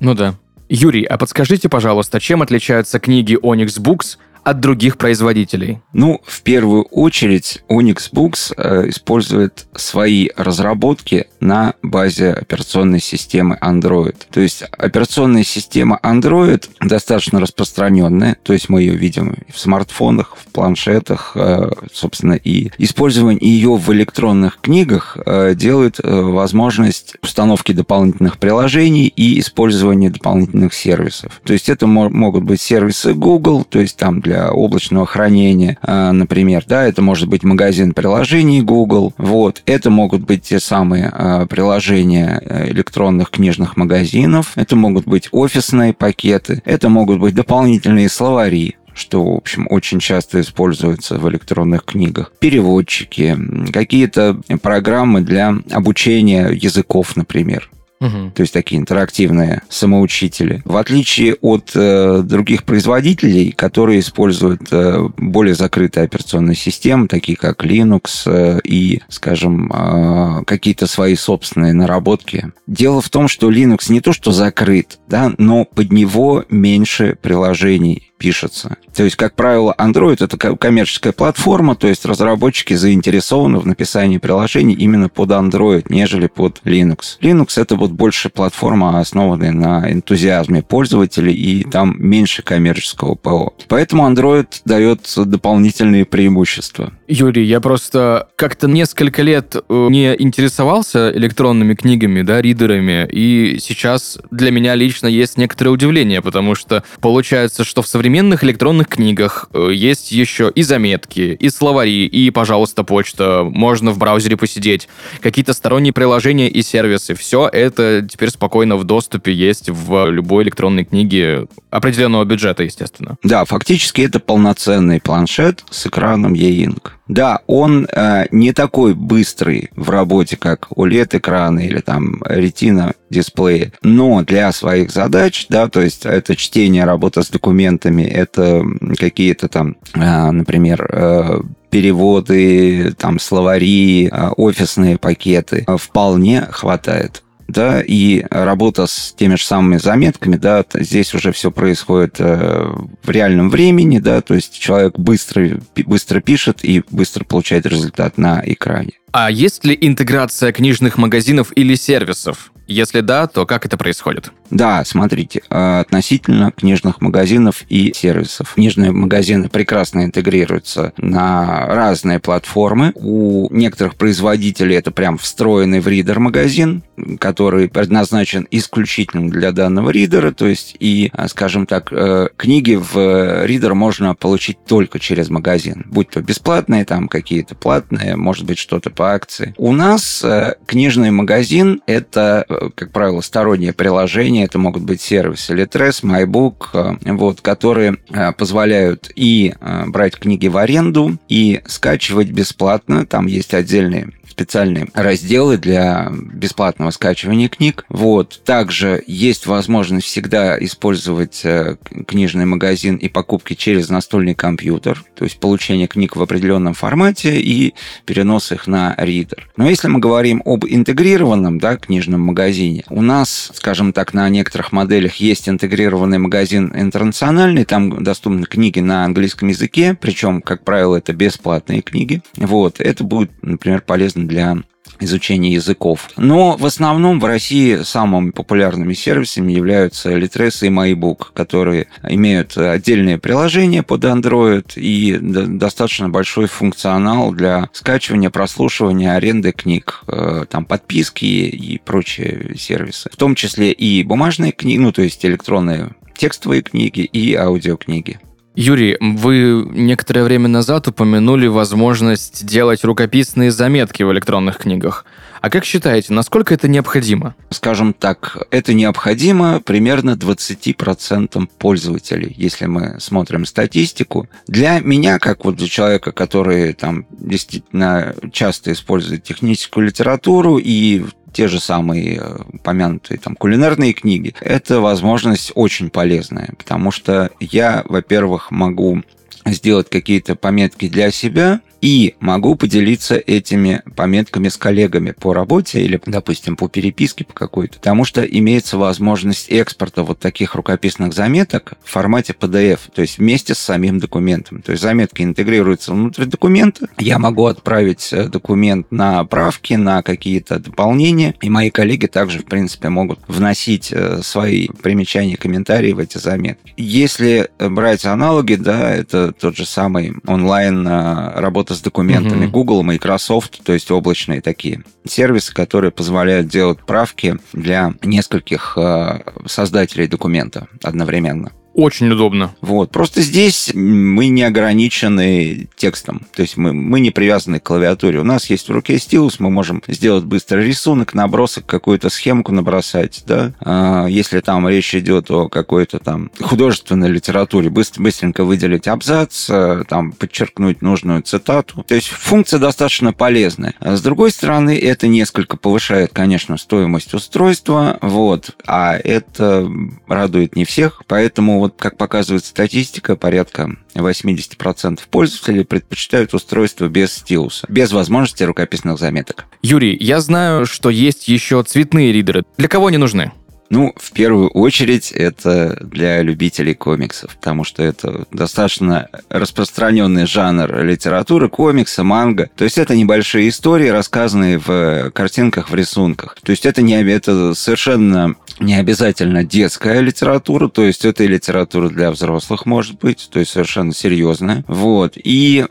Ну 0.00 0.14
да. 0.14 0.34
Юрий, 0.72 1.02
а 1.04 1.18
подскажите, 1.18 1.68
пожалуйста, 1.68 2.20
чем 2.20 2.42
отличаются 2.42 3.00
книги 3.00 3.36
Onyx 3.36 3.82
Books 3.82 4.18
от 4.44 4.60
других 4.60 4.96
производителей? 4.96 5.80
Ну, 5.92 6.20
в 6.24 6.42
первую 6.42 6.84
очередь, 6.84 7.62
Onyx 7.68 8.12
Books 8.12 8.52
э, 8.56 8.88
использует 8.88 9.66
свои 9.74 10.28
разработки 10.36 11.26
на 11.40 11.74
базе 11.82 12.32
операционной 12.32 13.00
системы 13.00 13.58
Android. 13.60 14.16
То 14.30 14.40
есть 14.40 14.62
операционная 14.72 15.44
система 15.44 15.98
Android 16.02 16.68
достаточно 16.80 17.40
распространенная, 17.40 18.36
то 18.42 18.52
есть 18.52 18.68
мы 18.68 18.82
ее 18.82 18.94
видим 18.94 19.36
в 19.52 19.58
смартфонах, 19.58 20.36
в 20.36 20.46
планшетах, 20.52 21.32
э, 21.34 21.70
собственно, 21.92 22.34
и 22.34 22.70
использование 22.78 23.40
ее 23.40 23.76
в 23.76 23.92
электронных 23.92 24.60
книгах 24.60 25.16
э, 25.24 25.54
делает 25.54 25.96
возможность 26.02 27.16
установки 27.22 27.72
дополнительных 27.72 28.38
приложений 28.38 29.12
и 29.16 29.40
использования 29.40 30.10
дополнительных 30.10 30.74
сервисов. 30.74 31.40
То 31.44 31.52
есть 31.52 31.68
это 31.68 31.86
могут 31.86 32.44
быть 32.44 32.60
сервисы 32.60 33.14
Google, 33.14 33.64
то 33.64 33.78
есть 33.80 33.96
там 33.96 34.20
для 34.20 34.29
для 34.30 34.52
облачного 34.52 35.06
хранения, 35.06 35.76
а, 35.82 36.12
например, 36.12 36.62
да, 36.66 36.84
это 36.84 37.02
может 37.02 37.28
быть 37.28 37.42
магазин 37.42 37.92
приложений 37.92 38.62
Google, 38.62 39.12
вот, 39.18 39.62
это 39.66 39.90
могут 39.90 40.22
быть 40.22 40.42
те 40.42 40.60
самые 40.60 41.10
а, 41.12 41.46
приложения 41.46 42.40
э, 42.40 42.70
электронных 42.70 43.30
книжных 43.30 43.76
магазинов, 43.76 44.52
это 44.54 44.76
могут 44.76 45.06
быть 45.06 45.28
офисные 45.32 45.92
пакеты, 45.92 46.62
это 46.64 46.88
могут 46.88 47.18
быть 47.18 47.34
дополнительные 47.34 48.08
словари, 48.08 48.76
что, 48.94 49.24
в 49.24 49.38
общем, 49.38 49.66
очень 49.68 49.98
часто 49.98 50.40
используется 50.40 51.18
в 51.18 51.28
электронных 51.28 51.84
книгах. 51.84 52.32
Переводчики, 52.38 53.36
какие-то 53.72 54.40
программы 54.62 55.22
для 55.22 55.56
обучения 55.72 56.50
языков, 56.50 57.16
например. 57.16 57.68
Угу. 58.00 58.32
То 58.34 58.40
есть 58.40 58.52
такие 58.54 58.80
интерактивные 58.80 59.62
самоучители. 59.68 60.62
В 60.64 60.76
отличие 60.76 61.34
от 61.34 61.72
э, 61.74 62.22
других 62.24 62.64
производителей, 62.64 63.52
которые 63.52 64.00
используют 64.00 64.62
э, 64.70 65.08
более 65.18 65.54
закрытые 65.54 66.04
операционные 66.04 66.56
системы, 66.56 67.08
такие 67.08 67.36
как 67.36 67.62
Linux 67.62 68.22
э, 68.24 68.60
и, 68.64 69.02
скажем, 69.08 69.70
э, 69.70 70.44
какие-то 70.46 70.86
свои 70.86 71.14
собственные 71.14 71.74
наработки. 71.74 72.52
Дело 72.66 73.02
в 73.02 73.10
том, 73.10 73.28
что 73.28 73.50
Linux 73.50 73.92
не 73.92 74.00
то 74.00 74.14
что 74.14 74.32
закрыт, 74.32 74.98
да, 75.06 75.32
но 75.36 75.66
под 75.66 75.92
него 75.92 76.44
меньше 76.48 77.18
приложений 77.20 78.09
пишется. 78.20 78.76
То 78.94 79.02
есть, 79.02 79.16
как 79.16 79.34
правило, 79.34 79.74
Android— 79.78 80.18
это 80.20 80.36
коммерческая 80.36 81.14
платформа, 81.14 81.74
то 81.74 81.88
есть 81.88 82.04
разработчики 82.04 82.74
заинтересованы 82.74 83.58
в 83.58 83.66
написании 83.66 84.18
приложений 84.18 84.74
именно 84.74 85.08
под 85.08 85.30
Android, 85.30 85.86
нежели 85.88 86.26
под 86.26 86.60
Linux. 86.64 87.18
Linux— 87.22 87.52
это 87.56 87.76
вот 87.76 87.92
больше 87.92 88.28
платформа, 88.28 89.00
основанная 89.00 89.52
на 89.52 89.90
энтузиазме 89.90 90.62
пользователей, 90.62 91.32
и 91.32 91.64
там 91.64 91.96
меньше 91.98 92.42
коммерческого 92.42 93.14
ПО. 93.14 93.54
Поэтому 93.68 94.06
Android 94.06 94.48
дает 94.66 95.10
дополнительные 95.16 96.04
преимущества. 96.04 96.92
Юрий, 97.08 97.44
я 97.44 97.60
просто 97.60 98.28
как-то 98.36 98.68
несколько 98.68 99.22
лет 99.22 99.56
э, 99.56 99.86
не 99.90 100.14
интересовался 100.18 101.10
электронными 101.10 101.74
книгами, 101.74 102.20
да, 102.20 102.42
ридерами, 102.42 103.08
и 103.10 103.58
сейчас 103.60 104.18
для 104.30 104.50
меня 104.50 104.74
лично 104.74 105.06
есть 105.06 105.38
некоторое 105.38 105.70
удивление, 105.70 106.20
потому 106.20 106.54
что 106.54 106.84
получается, 107.00 107.64
что 107.64 107.80
в 107.80 107.88
современных 108.10 108.42
электронных 108.42 108.88
книгах 108.88 109.48
э, 109.52 109.70
есть 109.72 110.10
еще 110.10 110.50
и 110.52 110.62
заметки, 110.62 111.36
и 111.38 111.48
словари, 111.48 112.06
и, 112.06 112.30
пожалуйста, 112.30 112.82
почта, 112.82 113.44
можно 113.44 113.92
в 113.92 113.98
браузере 113.98 114.36
посидеть, 114.36 114.88
какие-то 115.20 115.52
сторонние 115.52 115.92
приложения 115.92 116.48
и 116.48 116.60
сервисы. 116.62 117.14
Все 117.14 117.48
это 117.48 118.04
теперь 118.10 118.30
спокойно 118.30 118.76
в 118.76 118.82
доступе 118.82 119.32
есть 119.32 119.70
в 119.70 120.10
любой 120.10 120.42
электронной 120.42 120.84
книге 120.84 121.46
определенного 121.70 122.24
бюджета, 122.24 122.64
естественно. 122.64 123.16
Да, 123.22 123.44
фактически 123.44 124.02
это 124.02 124.18
полноценный 124.18 125.00
планшет 125.00 125.64
с 125.70 125.86
экраном 125.86 126.34
E-Ink. 126.34 126.90
Да, 127.10 127.40
он 127.48 127.88
э, 127.92 128.26
не 128.30 128.52
такой 128.52 128.94
быстрый 128.94 129.70
в 129.74 129.90
работе, 129.90 130.36
как 130.36 130.68
OLED-экраны 130.70 131.66
или 131.66 131.80
там 131.80 132.22
Retina 132.22 132.94
дисплеи, 133.10 133.72
но 133.82 134.22
для 134.22 134.52
своих 134.52 134.92
задач, 134.92 135.46
да, 135.48 135.68
то 135.68 135.80
есть 135.80 136.06
это 136.06 136.36
чтение, 136.36 136.84
работа 136.84 137.24
с 137.24 137.28
документами, 137.28 138.04
это 138.04 138.64
какие-то 138.96 139.48
там, 139.48 139.76
э, 139.96 140.30
например, 140.30 140.88
э, 140.88 141.40
переводы, 141.70 142.92
там, 142.96 143.18
словари, 143.18 144.06
э, 144.06 144.28
офисные 144.36 144.96
пакеты, 144.96 145.64
э, 145.66 145.76
вполне 145.76 146.42
хватает 146.42 147.24
да, 147.50 147.80
и 147.80 148.24
работа 148.30 148.86
с 148.86 149.14
теми 149.16 149.36
же 149.36 149.44
самыми 149.44 149.76
заметками, 149.76 150.36
да, 150.36 150.64
здесь 150.74 151.14
уже 151.14 151.32
все 151.32 151.50
происходит 151.50 152.16
э, 152.18 152.72
в 153.02 153.10
реальном 153.10 153.50
времени, 153.50 153.98
да, 153.98 154.20
то 154.20 154.34
есть 154.34 154.58
человек 154.58 154.98
быстро, 154.98 155.60
быстро 155.86 156.20
пишет 156.20 156.64
и 156.64 156.82
быстро 156.90 157.24
получает 157.24 157.66
результат 157.66 158.18
на 158.18 158.42
экране. 158.44 158.92
А 159.12 159.30
есть 159.30 159.64
ли 159.64 159.76
интеграция 159.80 160.52
книжных 160.52 160.96
магазинов 160.96 161.52
или 161.56 161.74
сервисов? 161.74 162.52
Если 162.70 163.00
да, 163.00 163.26
то 163.26 163.46
как 163.46 163.66
это 163.66 163.76
происходит? 163.76 164.30
Да, 164.48 164.84
смотрите, 164.84 165.42
э, 165.50 165.80
относительно 165.80 166.52
книжных 166.52 167.00
магазинов 167.00 167.64
и 167.68 167.92
сервисов. 167.92 168.54
Книжные 168.54 168.92
магазины 168.92 169.48
прекрасно 169.48 170.04
интегрируются 170.04 170.92
на 170.96 171.66
разные 171.66 172.20
платформы. 172.20 172.92
У 172.94 173.52
некоторых 173.52 173.96
производителей 173.96 174.76
это 174.76 174.92
прям 174.92 175.18
встроенный 175.18 175.80
в 175.80 175.88
ридер 175.88 176.20
магазин, 176.20 176.84
который 177.18 177.68
предназначен 177.68 178.46
исключительно 178.50 179.30
для 179.30 179.52
данного 179.52 179.90
ридера, 179.90 180.32
то 180.32 180.46
есть 180.46 180.76
и, 180.80 181.10
а, 181.12 181.28
скажем 181.28 181.66
так, 181.66 181.92
э, 181.92 182.28
книги 182.36 182.74
в 182.74 183.44
ридер 183.44 183.74
можно 183.74 184.14
получить 184.14 184.58
только 184.66 184.98
через 184.98 185.30
магазин, 185.30 185.84
будь 185.86 186.10
то 186.10 186.20
бесплатные, 186.20 186.84
там 186.84 187.08
какие-то 187.08 187.54
платные, 187.54 188.16
может 188.16 188.44
быть, 188.44 188.58
что-то 188.58 188.90
по 188.90 189.12
акции. 189.12 189.54
У 189.56 189.72
нас 189.72 190.22
э, 190.24 190.54
книжный 190.66 191.10
магазин– 191.10 191.82
это, 191.86 192.44
э, 192.48 192.70
как 192.74 192.92
правило, 192.92 193.20
стороннее 193.20 193.72
приложение, 193.72 194.44
это 194.44 194.58
могут 194.58 194.82
быть 194.82 195.00
сервисы 195.00 195.54
Litres, 195.54 196.02
MyBook, 196.02 196.98
вот, 197.04 197.40
которые 197.40 197.96
позволяют 198.38 199.10
и 199.14 199.54
брать 199.86 200.16
книги 200.16 200.48
в 200.48 200.56
аренду, 200.56 201.18
и 201.28 201.60
скачивать 201.66 202.30
бесплатно, 202.30 203.06
там 203.06 203.26
есть 203.26 203.54
отдельные 203.54 204.10
специальные 204.40 204.86
разделы 204.94 205.58
для 205.58 206.10
бесплатного 206.10 206.90
скачивания 206.92 207.50
книг. 207.50 207.84
Вот. 207.90 208.40
Также 208.42 209.04
есть 209.06 209.46
возможность 209.46 210.06
всегда 210.06 210.58
использовать 210.64 211.42
э, 211.44 211.76
книжный 212.06 212.46
магазин 212.46 212.96
и 212.96 213.08
покупки 213.08 213.52
через 213.52 213.90
настольный 213.90 214.34
компьютер, 214.34 215.04
то 215.14 215.24
есть 215.24 215.38
получение 215.40 215.88
книг 215.88 216.16
в 216.16 216.22
определенном 216.22 216.72
формате 216.72 217.38
и 217.38 217.74
перенос 218.06 218.50
их 218.52 218.66
на 218.66 218.94
ридер. 218.96 219.50
Но 219.58 219.68
если 219.68 219.88
мы 219.88 220.00
говорим 220.00 220.40
об 220.46 220.64
интегрированном 220.64 221.58
да, 221.58 221.76
книжном 221.76 222.22
магазине, 222.22 222.84
у 222.88 223.02
нас, 223.02 223.50
скажем 223.52 223.92
так, 223.92 224.14
на 224.14 224.26
некоторых 224.30 224.72
моделях 224.72 225.16
есть 225.16 225.50
интегрированный 225.50 226.18
магазин 226.18 226.72
интернациональный, 226.74 227.66
там 227.66 228.02
доступны 228.02 228.46
книги 228.46 228.80
на 228.80 229.04
английском 229.04 229.48
языке, 229.48 229.98
причем, 230.00 230.40
как 230.40 230.64
правило, 230.64 230.96
это 230.96 231.12
бесплатные 231.12 231.82
книги. 231.82 232.22
Вот. 232.36 232.80
Это 232.80 233.04
будет, 233.04 233.30
например, 233.42 233.82
полезно 233.82 234.29
для 234.30 234.56
изучения 235.00 235.52
языков. 235.52 236.08
Но 236.16 236.56
в 236.56 236.64
основном 236.64 237.20
в 237.20 237.24
России 237.24 237.82
самыми 237.82 238.30
популярными 238.30 238.94
сервисами 238.94 239.52
являются 239.52 240.16
Litres 240.16 240.66
и 240.66 240.70
MyBook, 240.70 241.28
которые 241.34 241.88
имеют 242.08 242.56
отдельные 242.56 243.18
приложения 243.18 243.82
под 243.82 244.04
Android 244.04 244.72
и 244.76 245.18
достаточно 245.20 246.08
большой 246.08 246.46
функционал 246.46 247.32
для 247.32 247.68
скачивания, 247.72 248.30
прослушивания, 248.30 249.14
аренды 249.14 249.52
книг, 249.52 250.02
э, 250.06 250.44
там 250.48 250.64
подписки 250.64 251.24
и 251.24 251.78
прочие 251.78 252.54
сервисы. 252.58 253.10
В 253.12 253.16
том 253.16 253.34
числе 253.34 253.72
и 253.72 254.02
бумажные 254.04 254.52
книги, 254.52 254.78
ну 254.78 254.92
то 254.92 255.02
есть 255.02 255.24
электронные 255.24 255.90
текстовые 256.16 256.62
книги 256.62 257.00
и 257.00 257.34
аудиокниги. 257.34 258.20
Юрий, 258.56 258.96
вы 259.00 259.64
некоторое 259.70 260.24
время 260.24 260.48
назад 260.48 260.88
упомянули 260.88 261.46
возможность 261.46 262.44
делать 262.44 262.84
рукописные 262.84 263.52
заметки 263.52 264.02
в 264.02 264.12
электронных 264.12 264.58
книгах. 264.58 265.04
А 265.40 265.48
как 265.48 265.64
считаете, 265.64 266.12
насколько 266.12 266.52
это 266.52 266.68
необходимо? 266.68 267.34
Скажем 267.50 267.94
так, 267.94 268.36
это 268.50 268.74
необходимо 268.74 269.60
примерно 269.60 270.10
20% 270.10 271.48
пользователей, 271.58 272.34
если 272.36 272.66
мы 272.66 272.96
смотрим 272.98 273.46
статистику. 273.46 274.28
Для 274.46 274.80
меня, 274.80 275.18
как 275.18 275.44
вот 275.44 275.56
для 275.56 275.68
человека, 275.68 276.12
который 276.12 276.74
там 276.74 277.06
действительно 277.10 278.14
часто 278.32 278.72
использует 278.72 279.22
техническую 279.22 279.86
литературу 279.86 280.58
и 280.58 281.04
те 281.32 281.48
же 281.48 281.60
самые 281.60 282.20
э, 282.20 282.38
помянутые 282.62 283.18
там 283.18 283.36
кулинарные 283.36 283.92
книги, 283.92 284.34
это 284.40 284.80
возможность 284.80 285.52
очень 285.54 285.90
полезная, 285.90 286.54
потому 286.58 286.90
что 286.90 287.30
я, 287.40 287.82
во-первых, 287.86 288.50
могу 288.50 289.02
сделать 289.46 289.88
какие-то 289.88 290.36
пометки 290.36 290.88
для 290.88 291.10
себя, 291.10 291.60
и 291.80 292.14
могу 292.20 292.54
поделиться 292.56 293.16
этими 293.16 293.82
пометками 293.96 294.48
с 294.48 294.56
коллегами 294.56 295.12
по 295.12 295.32
работе 295.32 295.82
или, 295.82 296.00
допустим, 296.04 296.56
по 296.56 296.68
переписке 296.68 297.24
по 297.24 297.32
какой-то, 297.32 297.78
потому 297.78 298.04
что 298.04 298.22
имеется 298.22 298.76
возможность 298.76 299.48
экспорта 299.48 300.02
вот 300.02 300.18
таких 300.18 300.54
рукописных 300.54 301.12
заметок 301.12 301.74
в 301.82 301.90
формате 301.90 302.34
PDF, 302.38 302.80
то 302.94 303.02
есть 303.02 303.18
вместе 303.18 303.54
с 303.54 303.58
самим 303.58 303.98
документом. 303.98 304.62
То 304.62 304.72
есть 304.72 304.82
заметки 304.82 305.22
интегрируются 305.22 305.92
внутрь 305.92 306.24
документа, 306.24 306.88
я 306.98 307.18
могу 307.18 307.46
отправить 307.46 308.12
э, 308.12 308.28
документ 308.28 308.90
на 308.90 309.24
правки, 309.24 309.74
на 309.74 310.02
какие-то 310.02 310.58
дополнения, 310.58 311.34
и 311.40 311.48
мои 311.48 311.70
коллеги 311.70 312.06
также, 312.06 312.40
в 312.40 312.44
принципе, 312.44 312.88
могут 312.88 313.20
вносить 313.26 313.92
э, 313.92 314.20
свои 314.22 314.68
примечания, 314.68 315.36
комментарии 315.36 315.92
в 315.92 315.98
эти 315.98 316.18
заметки. 316.18 316.74
Если 316.76 317.48
брать 317.58 318.04
аналоги, 318.04 318.54
да, 318.54 318.90
это 318.90 319.32
тот 319.32 319.56
же 319.56 319.66
самый 319.66 320.14
онлайн 320.26 320.86
э, 320.86 321.40
работа 321.40 321.69
работа 321.70 321.74
с 321.74 321.80
документами. 321.80 322.46
Угу. 322.46 322.52
Google, 322.52 322.82
Microsoft, 322.82 323.62
то 323.64 323.72
есть 323.72 323.90
облачные 323.90 324.40
такие 324.40 324.82
сервисы, 325.06 325.54
которые 325.54 325.90
позволяют 325.90 326.48
делать 326.48 326.78
правки 326.86 327.36
для 327.52 327.94
нескольких 328.02 328.76
э, 328.76 329.20
создателей 329.46 330.06
документа 330.06 330.68
одновременно. 330.82 331.52
Очень 331.80 332.10
удобно. 332.10 332.54
Вот. 332.60 332.90
Просто 332.90 333.22
здесь 333.22 333.70
мы 333.72 334.28
не 334.28 334.42
ограничены 334.42 335.66
текстом. 335.76 336.26
То 336.34 336.42
есть 336.42 336.58
мы, 336.58 336.74
мы 336.74 337.00
не 337.00 337.10
привязаны 337.10 337.58
к 337.58 337.62
клавиатуре. 337.62 338.20
У 338.20 338.24
нас 338.24 338.50
есть 338.50 338.68
в 338.68 338.72
руке 338.72 338.98
стилус, 338.98 339.40
мы 339.40 339.48
можем 339.48 339.82
сделать 339.88 340.24
быстрый 340.24 340.66
рисунок, 340.66 341.14
набросок, 341.14 341.64
какую-то 341.64 342.10
схемку 342.10 342.52
набросать. 342.52 343.22
Да? 343.26 343.54
А, 343.60 344.04
если 344.08 344.40
там 344.40 344.68
речь 344.68 344.94
идет 344.94 345.30
о 345.30 345.48
какой-то 345.48 346.00
там 346.00 346.30
художественной 346.38 347.08
литературе, 347.08 347.70
быстро, 347.70 348.02
быстренько 348.02 348.44
выделить 348.44 348.86
абзац, 348.86 349.48
э, 349.48 349.84
там 349.88 350.12
подчеркнуть 350.12 350.82
нужную 350.82 351.22
цитату. 351.22 351.82
То 351.88 351.94
есть 351.94 352.08
функция 352.08 352.60
достаточно 352.60 353.14
полезная. 353.14 353.72
А 353.80 353.96
с 353.96 354.02
другой 354.02 354.32
стороны, 354.32 354.78
это 354.78 355.08
несколько 355.08 355.56
повышает, 355.56 356.10
конечно, 356.12 356.58
стоимость 356.58 357.14
устройства. 357.14 357.96
Вот. 358.02 358.54
А 358.66 358.98
это 358.98 359.66
радует 360.06 360.56
не 360.56 360.66
всех. 360.66 361.04
Поэтому 361.06 361.58
вот, 361.58 361.69
как 361.76 361.96
показывает 361.96 362.44
статистика, 362.44 363.16
порядка 363.16 363.76
80% 363.94 365.00
пользователей 365.10 365.64
предпочитают 365.64 366.34
устройство 366.34 366.88
без 366.88 367.12
стилуса, 367.12 367.66
без 367.68 367.92
возможности 367.92 368.42
рукописных 368.42 368.98
заметок. 368.98 369.46
Юрий, 369.62 369.96
я 370.00 370.20
знаю, 370.20 370.66
что 370.66 370.90
есть 370.90 371.28
еще 371.28 371.62
цветные 371.62 372.12
ридеры. 372.12 372.44
Для 372.56 372.68
кого 372.68 372.86
они 372.86 372.98
нужны? 372.98 373.32
Ну, 373.70 373.94
в 373.96 374.10
первую 374.10 374.48
очередь, 374.50 375.12
это 375.12 375.78
для 375.80 376.22
любителей 376.22 376.74
комиксов, 376.74 377.36
потому 377.36 377.62
что 377.62 377.84
это 377.84 378.26
достаточно 378.32 379.08
распространенный 379.28 380.26
жанр 380.26 380.82
литературы, 380.82 381.48
комикса, 381.48 382.02
манга. 382.02 382.50
То 382.56 382.64
есть 382.64 382.78
это 382.78 382.96
небольшие 382.96 383.48
истории, 383.48 383.86
рассказанные 383.86 384.58
в 384.58 385.12
картинках, 385.12 385.70
в 385.70 385.74
рисунках. 385.76 386.36
То 386.42 386.50
есть 386.50 386.66
это, 386.66 386.82
не, 386.82 387.00
это 387.00 387.54
совершенно 387.54 388.34
не 388.60 388.74
обязательно 388.74 389.42
детская 389.42 390.00
литература, 390.00 390.68
то 390.68 390.84
есть 390.84 391.04
это 391.04 391.24
и 391.24 391.28
литература 391.28 391.88
для 391.88 392.10
взрослых 392.10 392.66
может 392.66 392.98
быть, 392.98 393.28
то 393.30 393.40
есть 393.40 393.52
совершенно 393.52 393.92
серьезная. 393.92 394.64
Вот. 394.68 395.14
И, 395.16 395.66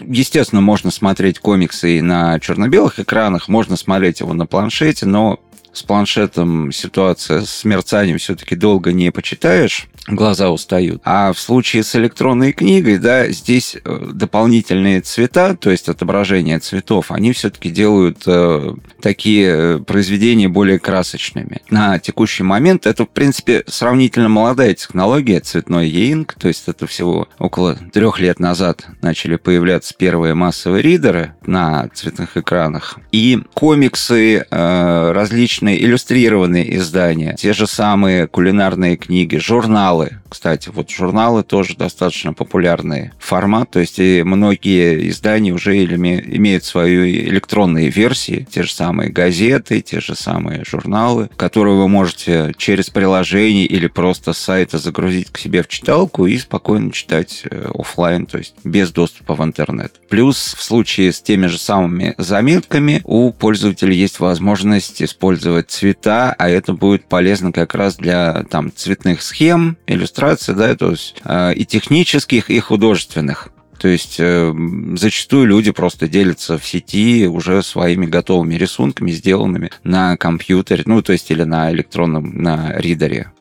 естественно, 0.00 0.60
можно 0.60 0.90
смотреть 0.90 1.40
комиксы 1.40 1.98
и 1.98 2.00
на 2.00 2.38
черно-белых 2.38 3.00
экранах, 3.00 3.48
можно 3.48 3.76
смотреть 3.76 4.20
его 4.20 4.32
на 4.34 4.46
планшете, 4.46 5.04
но 5.06 5.40
с 5.72 5.82
планшетом 5.82 6.72
ситуация 6.72 7.42
с 7.42 7.64
мерцанием 7.64 8.18
все-таки 8.18 8.56
долго 8.56 8.92
не 8.92 9.10
почитаешь 9.10 9.88
глаза 10.08 10.50
устают. 10.50 11.00
А 11.04 11.32
в 11.32 11.38
случае 11.38 11.84
с 11.84 11.94
электронной 11.94 12.52
книгой, 12.52 12.98
да, 12.98 13.28
здесь 13.28 13.76
э, 13.76 14.10
дополнительные 14.12 15.00
цвета, 15.00 15.56
то 15.56 15.70
есть 15.70 15.88
отображение 15.88 16.58
цветов, 16.58 17.10
они 17.10 17.32
все-таки 17.32 17.70
делают 17.70 18.22
э, 18.26 18.74
такие 19.00 19.48
э, 19.48 19.78
произведения 19.78 20.48
более 20.48 20.78
красочными. 20.78 21.62
На 21.70 21.98
текущий 21.98 22.42
момент 22.42 22.86
это, 22.86 23.04
в 23.04 23.10
принципе, 23.10 23.62
сравнительно 23.68 24.28
молодая 24.28 24.74
технология, 24.74 25.40
цветной 25.40 25.88
e-ink, 25.88 26.32
то 26.38 26.48
есть 26.48 26.64
это 26.66 26.86
всего 26.86 27.28
около 27.38 27.76
трех 27.92 28.18
лет 28.18 28.40
назад 28.40 28.86
начали 29.02 29.36
появляться 29.36 29.94
первые 29.96 30.34
массовые 30.34 30.82
ридеры 30.82 31.34
на 31.46 31.88
цветных 31.94 32.36
экранах. 32.36 32.98
И 33.12 33.40
комиксы, 33.54 34.46
э, 34.50 35.12
различные 35.12 35.61
иллюстрированные 35.70 36.76
издания, 36.76 37.34
те 37.38 37.52
же 37.52 37.66
самые 37.66 38.26
кулинарные 38.26 38.96
книги, 38.96 39.36
журналы, 39.36 39.62
журналы. 39.62 40.10
Кстати, 40.28 40.70
вот 40.72 40.90
журналы 40.90 41.42
тоже 41.42 41.76
достаточно 41.76 42.32
популярный 42.32 43.12
формат, 43.18 43.70
то 43.70 43.80
есть 43.80 43.98
и 43.98 44.22
многие 44.22 45.10
издания 45.10 45.52
уже 45.52 45.84
имеют 45.84 46.64
свою 46.64 47.06
электронные 47.06 47.90
версии, 47.90 48.46
те 48.50 48.62
же 48.62 48.72
самые 48.72 49.10
газеты, 49.10 49.82
те 49.82 50.00
же 50.00 50.14
самые 50.14 50.64
журналы, 50.64 51.28
которые 51.36 51.76
вы 51.76 51.86
можете 51.86 52.54
через 52.56 52.88
приложение 52.88 53.66
или 53.66 53.88
просто 53.88 54.32
с 54.32 54.38
сайта 54.38 54.78
загрузить 54.78 55.30
к 55.30 55.38
себе 55.38 55.62
в 55.62 55.68
читалку 55.68 56.26
и 56.26 56.38
спокойно 56.38 56.92
читать 56.92 57.42
э, 57.44 57.70
офлайн, 57.74 58.24
то 58.24 58.38
есть 58.38 58.54
без 58.64 58.90
доступа 58.90 59.34
в 59.34 59.44
интернет. 59.44 59.92
Плюс 60.08 60.54
в 60.58 60.62
случае 60.62 61.12
с 61.12 61.20
теми 61.20 61.46
же 61.46 61.58
самыми 61.58 62.14
заметками 62.16 63.02
у 63.04 63.32
пользователя 63.32 63.92
есть 63.92 64.18
возможность 64.18 65.02
использовать 65.02 65.51
цвета, 65.60 66.34
а 66.38 66.48
это 66.48 66.72
будет 66.72 67.04
полезно 67.04 67.52
как 67.52 67.74
раз 67.74 67.96
для 67.96 68.44
там 68.44 68.72
цветных 68.74 69.22
схем, 69.22 69.76
иллюстраций, 69.86 70.54
да, 70.54 70.74
то 70.74 70.92
есть 70.92 71.16
э, 71.24 71.54
и 71.54 71.66
технических, 71.66 72.48
и 72.48 72.58
художественных. 72.60 73.50
То 73.78 73.88
есть 73.88 74.16
э, 74.20 74.54
зачастую 74.94 75.46
люди 75.46 75.72
просто 75.72 76.08
делятся 76.08 76.56
в 76.56 76.64
сети 76.64 77.26
уже 77.26 77.62
своими 77.62 78.06
готовыми 78.06 78.54
рисунками, 78.54 79.10
сделанными 79.10 79.70
на 79.82 80.16
компьютере, 80.16 80.84
ну, 80.86 81.02
то 81.02 81.12
есть 81.12 81.30
или 81.30 81.42
на 81.42 81.70
электронном, 81.72 82.40
на 82.40 82.72
ридере. 82.76 83.32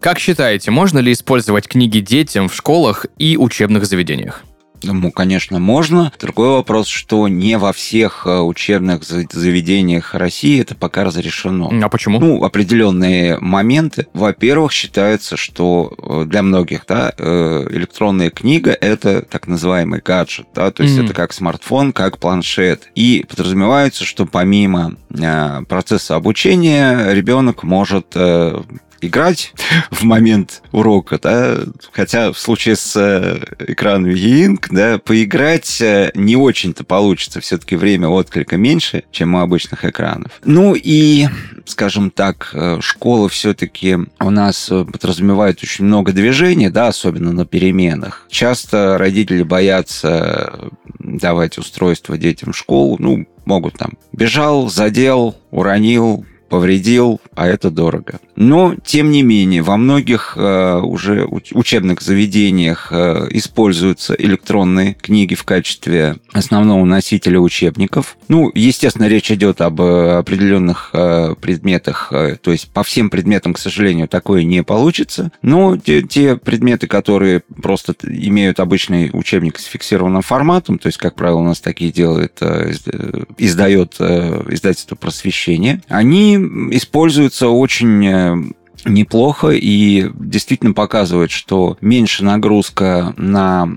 Как 0.00 0.18
считаете, 0.18 0.70
можно 0.70 0.98
ли 0.98 1.12
использовать 1.12 1.68
книги 1.68 2.00
детям 2.00 2.48
в 2.48 2.54
школах 2.54 3.04
и 3.18 3.36
учебных 3.36 3.84
заведениях? 3.84 4.42
Ну, 4.82 5.10
конечно, 5.10 5.58
можно. 5.58 6.12
Другой 6.20 6.48
вопрос, 6.50 6.86
что 6.86 7.28
не 7.28 7.58
во 7.58 7.72
всех 7.72 8.26
э, 8.26 8.40
учебных 8.40 9.04
заведениях 9.04 10.14
России 10.14 10.60
это 10.60 10.74
пока 10.74 11.04
разрешено. 11.04 11.70
А 11.82 11.88
почему? 11.88 12.20
Ну, 12.20 12.44
определенные 12.44 13.38
моменты. 13.38 14.06
Во-первых, 14.14 14.72
считается, 14.72 15.36
что 15.36 15.94
э, 15.98 16.24
для 16.26 16.42
многих 16.42 16.84
да, 16.86 17.12
э, 17.16 17.66
электронная 17.70 18.30
книга– 18.30 18.70
это 18.80 19.22
так 19.22 19.46
называемый 19.46 20.00
гаджет. 20.00 20.46
Да? 20.54 20.70
То 20.70 20.82
есть 20.82 20.96
mm-hmm. 20.96 21.04
это 21.04 21.14
как 21.14 21.32
смартфон, 21.32 21.92
как 21.92 22.18
планшет. 22.18 22.88
И 22.94 23.24
подразумевается, 23.28 24.04
что 24.04 24.26
помимо 24.26 24.96
процесса 25.68 26.16
обучения 26.16 27.12
ребенок 27.12 27.62
может 27.62 28.16
играть 29.00 29.52
в 29.90 30.02
момент 30.02 30.62
урока, 30.72 31.18
да, 31.20 31.58
хотя 31.92 32.32
в 32.32 32.38
случае 32.38 32.76
с 32.76 32.96
э, 32.96 33.40
экраном 33.72 34.10
e-ink, 34.10 34.66
да, 34.70 34.98
поиграть 34.98 35.80
э, 35.80 36.10
не 36.14 36.36
очень-то 36.36 36.84
получится, 36.84 37.40
все-таки 37.40 37.76
время 37.76 38.08
отклика 38.08 38.56
меньше, 38.56 39.04
чем 39.10 39.34
у 39.34 39.38
обычных 39.38 39.84
экранов. 39.84 40.32
Ну 40.44 40.74
и, 40.74 41.28
скажем 41.64 42.10
так, 42.10 42.50
э, 42.54 42.78
школа 42.80 43.28
все-таки 43.28 43.98
у 44.20 44.30
нас 44.30 44.68
подразумевает 44.68 45.62
очень 45.62 45.84
много 45.84 46.12
движений, 46.12 46.70
да, 46.70 46.88
особенно 46.88 47.32
на 47.32 47.46
переменах. 47.46 48.26
Часто 48.30 48.98
родители 48.98 49.42
боятся 49.42 50.70
давать 50.98 51.58
устройство 51.58 52.16
детям 52.18 52.52
в 52.52 52.56
школу, 52.56 52.96
ну, 52.98 53.26
могут 53.44 53.74
там 53.74 53.92
бежал, 54.12 54.68
задел, 54.68 55.36
уронил, 55.50 56.24
повредил, 56.50 57.20
а 57.34 57.46
это 57.46 57.70
дорого. 57.70 58.18
Но, 58.36 58.74
тем 58.84 59.10
не 59.10 59.22
менее, 59.22 59.62
во 59.62 59.76
многих 59.76 60.34
э, 60.36 60.80
уже 60.80 61.24
учебных 61.24 62.02
заведениях 62.02 62.88
э, 62.90 63.28
используются 63.30 64.14
электронные 64.14 64.94
книги 64.94 65.34
в 65.34 65.44
качестве 65.44 66.16
основного 66.32 66.84
носителя 66.84 67.38
учебников. 67.38 68.18
Ну, 68.28 68.50
естественно, 68.54 69.06
речь 69.06 69.30
идет 69.30 69.60
об 69.60 69.80
э, 69.80 70.18
определенных 70.18 70.90
э, 70.92 71.34
предметах, 71.40 72.08
э, 72.12 72.36
то 72.42 72.50
есть 72.50 72.68
по 72.70 72.82
всем 72.82 73.10
предметам, 73.10 73.54
к 73.54 73.58
сожалению, 73.58 74.08
такое 74.08 74.42
не 74.42 74.64
получится, 74.64 75.30
но 75.42 75.76
те, 75.76 76.02
те 76.02 76.36
предметы, 76.36 76.88
которые 76.88 77.42
просто 77.62 77.94
имеют 78.02 78.58
обычный 78.58 79.10
учебник 79.12 79.58
с 79.60 79.64
фиксированным 79.66 80.22
форматом, 80.22 80.78
то 80.78 80.88
есть, 80.88 80.98
как 80.98 81.14
правило, 81.14 81.38
у 81.38 81.44
нас 81.44 81.60
такие 81.60 81.92
делает, 81.92 82.38
э, 82.40 82.72
э 82.86 83.20
издает 83.38 83.96
э, 84.00 84.42
издательство 84.50 84.96
просвещения, 84.96 85.82
они 85.88 86.39
используются 86.70 87.48
очень 87.48 88.06
э, 88.06 88.36
неплохо 88.84 89.50
и 89.50 90.10
действительно 90.14 90.72
показывает, 90.72 91.30
что 91.30 91.76
меньше 91.80 92.24
нагрузка 92.24 93.14
на, 93.16 93.68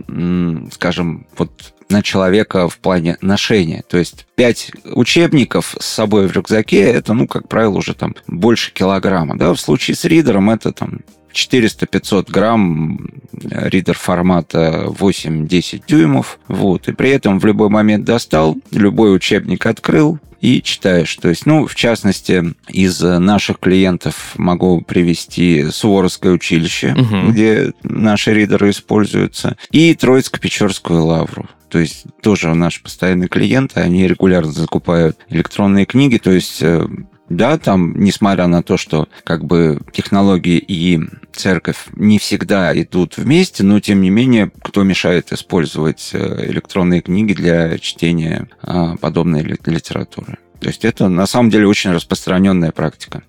скажем, 0.72 1.28
вот 1.38 1.74
на 1.90 2.02
человека 2.02 2.68
в 2.70 2.78
плане 2.80 3.18
ношения. 3.22 3.84
То 3.88 3.98
есть 3.98 4.26
пять 4.36 4.72
учебников 4.86 5.76
с 5.80 5.86
собой 5.86 6.28
в 6.28 6.32
рюкзаке 6.32 6.82
это, 6.82 7.14
ну, 7.14 7.28
как 7.28 7.48
правило, 7.48 7.78
уже 7.78 7.94
там 7.94 8.16
больше 8.28 8.74
килограмма. 8.74 9.38
Да? 9.38 9.54
В 9.54 9.60
случае 9.60 9.96
с 9.96 10.06
ридером 10.06 10.50
это 10.50 10.72
там 10.72 11.02
400-500 11.34 12.32
грамм 12.32 13.10
ридер 13.42 13.98
формата 13.98 14.86
8-10 14.88 15.84
дюймов. 15.88 16.40
Вот. 16.48 16.88
И 16.88 16.94
при 16.94 17.10
этом 17.10 17.40
в 17.40 17.46
любой 17.46 17.70
момент 17.70 18.06
достал, 18.06 18.58
любой 18.72 19.16
учебник 19.16 19.66
открыл, 19.66 20.20
и 20.44 20.62
читаешь. 20.62 21.16
То 21.16 21.30
есть, 21.30 21.46
ну, 21.46 21.68
в 21.68 21.74
частности, 21.74 22.54
из 22.68 23.00
наших 23.00 23.60
клиентов 23.60 24.34
могу 24.36 24.82
привести 24.82 25.70
Суворовское 25.72 26.34
училище, 26.34 26.94
угу. 26.98 27.32
где 27.32 27.72
наши 27.84 28.34
ридеры 28.34 28.72
используются, 28.72 29.56
и 29.72 29.94
Троицко-Печорскую 29.94 31.00
лавру. 31.00 31.48
То 31.70 31.80
есть 31.80 32.06
тоже 32.22 32.54
наши 32.54 32.84
постоянные 32.84 33.30
клиенты, 33.30 33.80
они 33.80 34.06
регулярно 34.06 34.52
закупают 34.52 35.18
электронные 35.30 35.86
книги, 35.86 36.18
то 36.18 36.32
есть 36.32 36.62
э, 36.62 36.88
да, 37.30 37.58
там, 37.58 38.00
несмотря 38.00 38.48
на 38.48 38.64
то, 38.64 38.78
что 38.78 39.08
как 39.24 39.46
бы 39.46 39.80
технологии 39.92 40.58
и 40.58 41.00
церковь 41.32 41.86
не 41.96 42.20
всегда 42.20 42.80
идут 42.80 43.18
вместе, 43.18 43.64
но 43.64 43.80
тем 43.80 44.02
не 44.02 44.10
менее, 44.10 44.52
кто 44.62 44.84
мешает 44.84 45.32
использовать 45.32 46.12
э, 46.14 46.46
электронные 46.50 47.02
книги 47.02 47.34
для 47.34 47.78
чтения 47.80 48.50
а, 48.62 48.98
подобной 48.98 49.42
литературы? 49.42 50.38
То 50.60 50.68
есть 50.68 50.86
это 50.86 51.10
на 51.10 51.26
самом 51.26 51.50
деле 51.50 51.68
очень 51.68 51.92
распространенная 51.92 52.72
практика. 52.72 53.24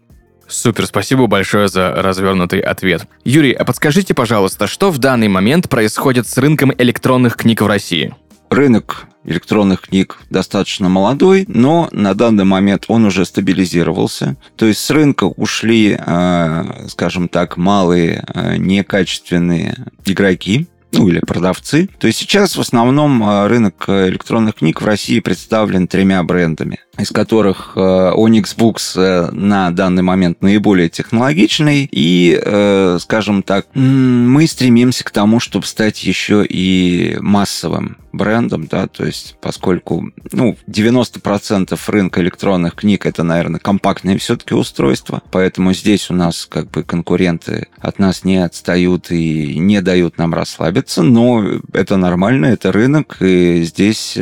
Супер, 0.46 0.86
спасибо 0.86 1.26
большое 1.26 1.68
за 1.68 1.90
развернутый 1.90 2.60
ответ. 2.60 3.06
Юрий, 3.24 3.52
а 3.52 3.64
подскажите, 3.64 4.14
пожалуйста, 4.14 4.66
что 4.66 4.90
в 4.90 4.98
данный 4.98 5.28
момент 5.28 5.68
происходит 5.68 6.28
с 6.28 6.36
рынком 6.36 6.72
электронных 6.76 7.36
книг 7.36 7.62
в 7.62 7.66
России? 7.66 8.14
Рынок 8.54 9.08
электронных 9.24 9.80
книг 9.80 10.18
достаточно 10.30 10.88
молодой, 10.88 11.44
но 11.48 11.88
на 11.90 12.14
данный 12.14 12.44
момент 12.44 12.84
он 12.86 13.04
уже 13.04 13.24
стабилизировался. 13.24 14.36
То 14.54 14.66
есть 14.66 14.78
с 14.78 14.90
рынка 14.90 15.24
ушли, 15.24 15.98
э, 15.98 16.86
скажем 16.86 17.28
так, 17.28 17.56
малые 17.56 18.24
э, 18.32 18.56
некачественные 18.58 19.74
игроки, 20.04 20.68
ну 20.92 21.08
или 21.08 21.18
продавцы. 21.18 21.88
То 21.98 22.06
есть 22.06 22.20
сейчас 22.20 22.56
в 22.56 22.60
основном 22.60 23.28
э, 23.28 23.48
рынок 23.48 23.86
электронных 23.88 24.54
книг 24.54 24.80
в 24.80 24.86
России 24.86 25.18
представлен 25.18 25.88
тремя 25.88 26.22
брендами 26.22 26.78
из 26.98 27.10
которых 27.10 27.72
э, 27.74 27.80
Onyx 27.80 28.56
Books 28.56 29.00
э, 29.00 29.30
на 29.32 29.70
данный 29.70 30.02
момент 30.02 30.42
наиболее 30.42 30.88
технологичный. 30.88 31.88
И, 31.90 32.40
э, 32.40 32.98
скажем 33.00 33.42
так, 33.42 33.66
мы 33.74 34.46
стремимся 34.46 35.04
к 35.04 35.10
тому, 35.10 35.40
чтобы 35.40 35.66
стать 35.66 36.04
еще 36.04 36.44
и 36.48 37.16
массовым 37.20 37.96
брендом, 38.12 38.68
да, 38.70 38.86
то 38.86 39.04
есть 39.04 39.36
поскольку, 39.40 40.12
ну, 40.30 40.56
90% 40.68 41.76
рынка 41.88 42.20
электронных 42.20 42.76
книг 42.76 43.06
это, 43.06 43.24
наверное, 43.24 43.58
компактные 43.58 44.18
все-таки 44.18 44.54
устройства, 44.54 45.20
поэтому 45.32 45.74
здесь 45.74 46.10
у 46.10 46.14
нас 46.14 46.46
как 46.46 46.70
бы 46.70 46.84
конкуренты 46.84 47.66
от 47.80 47.98
нас 47.98 48.22
не 48.22 48.36
отстают 48.36 49.10
и 49.10 49.58
не 49.58 49.82
дают 49.82 50.16
нам 50.16 50.32
расслабиться, 50.32 51.02
но 51.02 51.44
это 51.72 51.96
нормально, 51.96 52.46
это 52.46 52.70
рынок, 52.70 53.16
и 53.20 53.64
здесь 53.64 54.16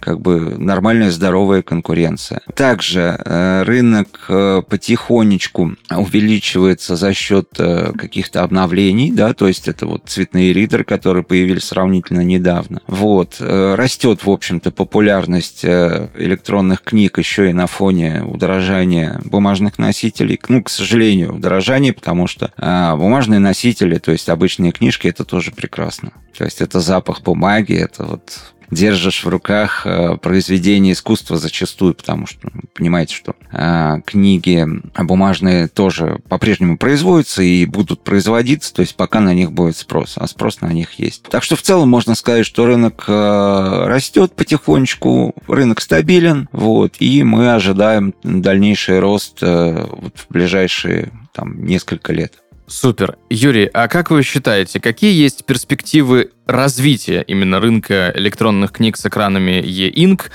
как 0.00 0.20
бы 0.22 0.56
нормальная 0.56 1.10
здоровая 1.10 1.60
конкуренция 1.60 2.05
конкуренция. 2.06 2.40
Также 2.54 3.20
э, 3.24 3.62
рынок 3.62 4.26
э, 4.28 4.62
потихонечку 4.68 5.76
увеличивается 5.90 6.96
за 6.96 7.12
счет 7.14 7.48
э, 7.58 7.92
каких-то 7.92 8.42
обновлений, 8.42 9.10
да, 9.10 9.34
то 9.34 9.48
есть 9.48 9.68
это 9.68 9.86
вот 9.86 10.02
цветные 10.06 10.52
ридеры, 10.52 10.84
которые 10.84 11.24
появились 11.24 11.64
сравнительно 11.64 12.20
недавно. 12.20 12.80
Вот. 12.86 13.36
Растет, 13.40 14.24
в 14.24 14.30
общем-то, 14.30 14.70
популярность 14.70 15.64
электронных 15.64 16.82
книг 16.82 17.18
еще 17.18 17.50
и 17.50 17.52
на 17.52 17.66
фоне 17.66 18.22
удорожания 18.22 19.20
бумажных 19.24 19.78
носителей. 19.78 20.40
Ну, 20.48 20.62
к 20.62 20.70
сожалению, 20.70 21.34
удорожание, 21.34 21.92
потому 21.92 22.26
что 22.26 22.52
бумажные 22.96 23.40
носители, 23.40 23.98
то 23.98 24.12
есть 24.12 24.28
обычные 24.28 24.72
книжки, 24.72 25.08
это 25.08 25.24
тоже 25.24 25.50
прекрасно. 25.50 26.12
То 26.36 26.44
есть 26.44 26.60
это 26.60 26.80
запах 26.80 27.22
бумаги, 27.22 27.74
это 27.74 28.04
вот 28.04 28.54
держишь 28.70 29.24
в 29.24 29.28
руках 29.28 29.86
э, 29.86 30.16
произведение 30.16 30.92
искусства 30.92 31.36
зачастую, 31.36 31.94
потому 31.94 32.26
что 32.26 32.48
ну, 32.52 32.62
понимаете, 32.74 33.14
что 33.14 33.34
э, 33.52 34.00
книги 34.04 34.66
бумажные 34.98 35.68
тоже 35.68 36.20
по-прежнему 36.28 36.78
производятся 36.78 37.42
и 37.42 37.64
будут 37.66 38.02
производиться, 38.02 38.74
то 38.74 38.80
есть 38.80 38.96
пока 38.96 39.20
на 39.20 39.34
них 39.34 39.52
будет 39.52 39.76
спрос, 39.76 40.14
а 40.16 40.26
спрос 40.26 40.60
на 40.60 40.72
них 40.72 40.92
есть. 40.94 41.24
Так 41.24 41.42
что 41.42 41.56
в 41.56 41.62
целом 41.62 41.88
можно 41.88 42.14
сказать, 42.14 42.46
что 42.46 42.66
рынок 42.66 43.04
э, 43.08 43.84
растет 43.86 44.34
потихонечку, 44.34 45.34
рынок 45.46 45.80
стабилен, 45.80 46.48
вот, 46.52 46.94
и 46.98 47.22
мы 47.22 47.52
ожидаем 47.52 48.14
дальнейший 48.22 49.00
рост 49.00 49.40
вот, 49.42 50.16
в 50.16 50.26
ближайшие 50.30 51.12
там, 51.32 51.64
несколько 51.64 52.12
лет. 52.12 52.32
Супер. 52.66 53.16
Юрий, 53.30 53.66
а 53.72 53.86
как 53.86 54.10
вы 54.10 54.22
считаете, 54.22 54.80
какие 54.80 55.14
есть 55.14 55.44
перспективы 55.44 56.32
развития 56.46 57.22
именно 57.22 57.60
рынка 57.60 58.12
электронных 58.14 58.72
книг 58.72 58.96
с 58.96 59.06
экранами 59.06 59.62
e-ink? 59.62 60.30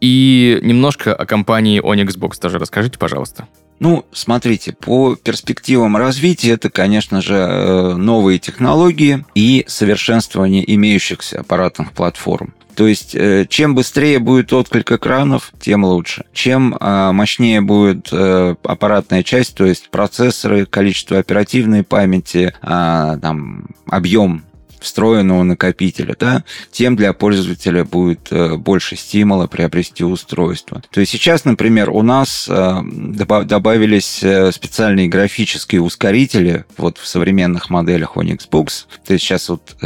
И 0.00 0.58
немножко 0.62 1.14
о 1.14 1.26
компании 1.26 1.82
Onyx 1.82 2.18
Box 2.18 2.40
тоже 2.40 2.58
расскажите, 2.58 2.98
пожалуйста. 2.98 3.48
Ну, 3.80 4.04
смотрите, 4.12 4.72
по 4.72 5.16
перспективам 5.16 5.96
развития 5.96 6.52
это, 6.52 6.70
конечно 6.70 7.20
же, 7.20 7.34
э, 7.34 7.94
новые 7.96 8.38
технологии 8.38 9.24
и 9.34 9.64
совершенствование 9.66 10.64
имеющихся 10.74 11.40
аппаратных 11.40 11.92
платформ. 11.92 12.54
То 12.74 12.86
есть, 12.86 13.14
э, 13.14 13.46
чем 13.48 13.74
быстрее 13.74 14.18
будет 14.18 14.52
отклик 14.52 14.90
экранов, 14.92 15.52
тем 15.60 15.84
лучше. 15.84 16.24
Чем 16.32 16.76
а, 16.80 17.12
мощнее 17.12 17.60
будет 17.60 18.08
э, 18.10 18.56
аппаратная 18.64 19.22
часть, 19.22 19.54
то 19.54 19.64
есть 19.64 19.90
процессоры, 19.90 20.66
количество 20.66 21.18
оперативной 21.18 21.84
памяти, 21.84 22.52
а, 22.62 23.18
там, 23.18 23.66
объем 23.86 24.44
встроенного 24.84 25.42
накопителя, 25.42 26.14
да, 26.18 26.44
тем 26.70 26.94
для 26.94 27.12
пользователя 27.12 27.84
будет 27.84 28.28
э, 28.30 28.56
больше 28.56 28.96
стимула 28.96 29.46
приобрести 29.46 30.04
устройство. 30.04 30.82
То 30.90 31.00
есть 31.00 31.12
сейчас, 31.12 31.44
например, 31.44 31.90
у 31.90 32.02
нас 32.02 32.46
э, 32.48 32.80
добавились 32.84 34.22
э, 34.22 34.52
специальные 34.52 35.08
графические 35.08 35.80
ускорители 35.80 36.64
вот 36.76 36.98
в 36.98 37.06
современных 37.06 37.70
моделях 37.70 38.16
Onyx 38.16 38.48
Books. 38.50 38.84
То 39.04 39.14
есть 39.14 39.24
сейчас 39.24 39.48
вот 39.48 39.76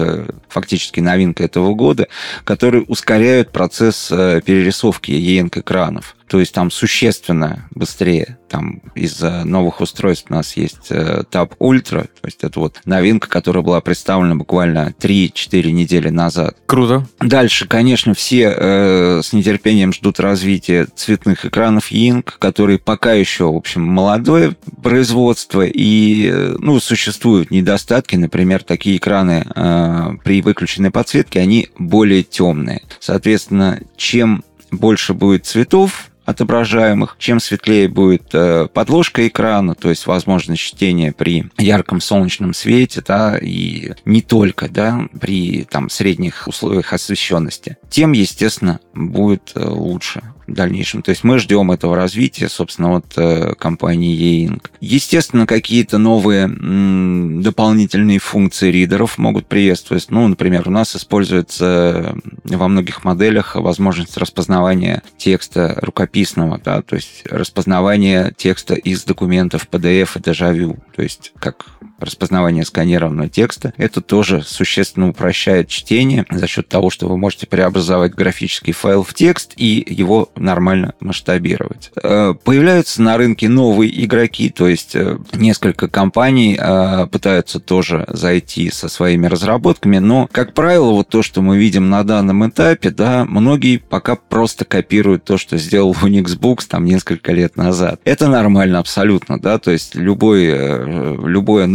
фактически 0.49 1.01
новинка 1.01 1.45
этого 1.45 1.75
года, 1.75 2.09
которые 2.45 2.83
ускоряют 2.85 3.53
процесс 3.53 4.09
перерисовки 4.09 5.13
ENC 5.13 5.61
экранов 5.61 6.17
то 6.29 6.41
есть 6.41 6.53
там 6.53 6.71
существенно 6.71 7.69
быстрее. 7.71 8.39
Там 8.49 8.81
из-за 8.95 9.45
новых 9.45 9.81
устройств 9.81 10.27
у 10.31 10.35
нас 10.35 10.57
есть 10.57 10.91
э, 10.91 11.25
Tab 11.31 11.53
Ultra, 11.59 12.03
то 12.05 12.27
есть 12.27 12.45
это 12.45 12.61
вот 12.61 12.81
новинка, 12.85 13.29
которая 13.29 13.63
была 13.63 13.81
представлена 13.81 14.35
буквально 14.35 14.95
3-4 14.99 15.71
недели 15.71 16.09
назад. 16.09 16.57
Круто. 16.67 17.07
Дальше, 17.21 17.67
конечно, 17.67 18.15
все 18.15 18.55
э, 18.57 19.21
с 19.23 19.33
нетерпением 19.33 19.93
ждут 19.93 20.21
развития 20.21 20.87
цветных 20.95 21.47
экранов 21.47 21.91
Ying, 21.91 22.29
которые 22.39 22.79
пока 22.79 23.13
еще, 23.13 23.45
в 23.51 23.57
общем, 23.57 23.83
молодое 23.83 24.57
производство, 24.83 25.63
и, 25.65 26.29
э, 26.31 26.57
ну, 26.59 26.81
существуют 26.81 27.51
недостатки, 27.51 28.17
например, 28.17 28.63
такие 28.63 28.99
экраны 28.99 29.47
э, 29.55 30.17
при 30.25 30.43
выключенной 30.43 30.91
подсветке, 30.91 31.41
они 31.41 31.69
более 31.79 32.23
темные. 32.23 32.83
Соответственно, 33.01 33.81
чем 33.97 34.45
больше 34.71 35.15
будет 35.15 35.47
цветов, 35.47 36.11
отображаемых. 36.29 37.17
Чем 37.19 37.41
светлее 37.41 37.89
будет 37.89 38.35
э, 38.35 38.69
подложка 38.73 39.27
экрана, 39.27 39.75
то 39.75 39.89
есть 39.89 40.07
возможность 40.07 40.61
чтения 40.61 41.11
при 41.11 41.47
ярком 41.57 42.03
солнечном 42.03 42.53
свете, 42.53 43.03
да, 43.07 43.39
и 43.39 43.93
не 44.05 44.21
только, 44.21 44.69
да, 44.69 45.09
при 45.19 45.65
там 45.65 45.89
средних 45.89 46.47
условиях 46.47 46.93
освещенности, 46.93 47.79
тем, 47.89 48.13
естественно, 48.13 48.81
будет 48.93 49.53
э, 49.55 49.67
лучше 49.67 50.23
в 50.49 50.55
дальнейшем. 50.55 51.03
То 51.03 51.11
есть 51.11 51.25
мы 51.25 51.39
ждем 51.39 51.71
этого 51.71 51.95
развития, 51.95 52.49
собственно, 52.49 52.97
от 52.97 53.13
э, 53.17 53.55
компании 53.55 54.17
E-Ink. 54.17 54.71
Естественно, 54.81 55.47
какие-то 55.47 55.99
новые 55.99 56.49
дополнительные 56.49 58.19
функции 58.19 58.71
ридеров 58.71 59.19
могут 59.19 59.47
приветствовать. 59.47 60.07
Ну, 60.11 60.27
например, 60.27 60.69
у 60.69 60.71
нас 60.71 60.97
используется 60.97 62.17
во 62.45 62.69
многих 62.69 63.05
моделях 63.05 63.57
возможность 63.57 64.17
распознавания 64.17 65.03
текста 65.17 65.79
рукописного, 65.83 66.59
да, 66.59 66.83
то 66.83 66.97
есть 66.97 67.25
распознавание 67.27 68.33
текста 68.37 68.75
из 68.75 69.05
документов 69.05 69.69
PDF 69.71 70.19
и 70.19 70.23
Дежавю, 70.23 70.79
то 70.97 71.03
есть 71.03 71.33
как 71.39 71.67
распознавание 71.99 72.65
сканированного 72.65 73.29
текста. 73.29 73.73
Это 73.77 74.01
тоже 74.01 74.43
существенно 74.43 75.09
упрощает 75.09 75.69
чтение 75.69 76.25
за 76.31 76.47
счет 76.47 76.69
того, 76.69 76.91
что 76.91 77.09
вы 77.09 77.17
можете 77.17 77.47
преобразовать 77.47 78.15
графический 78.15 78.73
файл 78.73 79.03
в 79.03 79.15
текст 79.15 79.53
и 79.57 79.85
его 79.89 80.31
нормально 80.37 80.95
масштабировать. 81.01 81.91
Э, 82.03 82.35
появляются 82.43 83.03
на 83.03 83.17
рынке 83.17 83.49
новые 83.49 84.05
игроки, 84.05 84.51
то 84.51 84.69
есть 84.69 84.95
э, 84.95 85.19
несколько 85.33 85.89
компаний 85.89 86.59
э, 86.61 87.07
пытаются 87.11 87.61
тоже 87.61 88.05
зайти 88.09 88.71
со 88.71 88.89
своими 88.89 89.27
разработками, 89.27 89.99
но, 89.99 90.29
как 90.31 90.55
правило, 90.55 90.93
вот 90.93 91.09
то, 91.09 91.23
что 91.23 91.43
мы 91.43 91.59
видим 91.59 91.91
на 91.91 92.05
данном 92.05 92.49
этапе, 92.49 92.91
да, 92.91 93.25
многие 93.25 93.79
пока 93.79 94.17
просто 94.17 94.65
копируют 94.65 95.25
то, 95.25 95.39
что 95.39 95.59
сделал 95.59 95.93
Unix 96.03 96.39
Books 96.39 96.67
там 96.69 96.85
несколько 96.85 97.33
лет 97.33 97.57
назад. 97.57 98.01
Это 98.05 98.29
нормально 98.29 98.79
абсолютно, 98.79 99.41
да, 99.41 99.59
то 99.59 99.71
есть 99.71 99.95
любое, 99.95 101.17
любое 101.25 101.67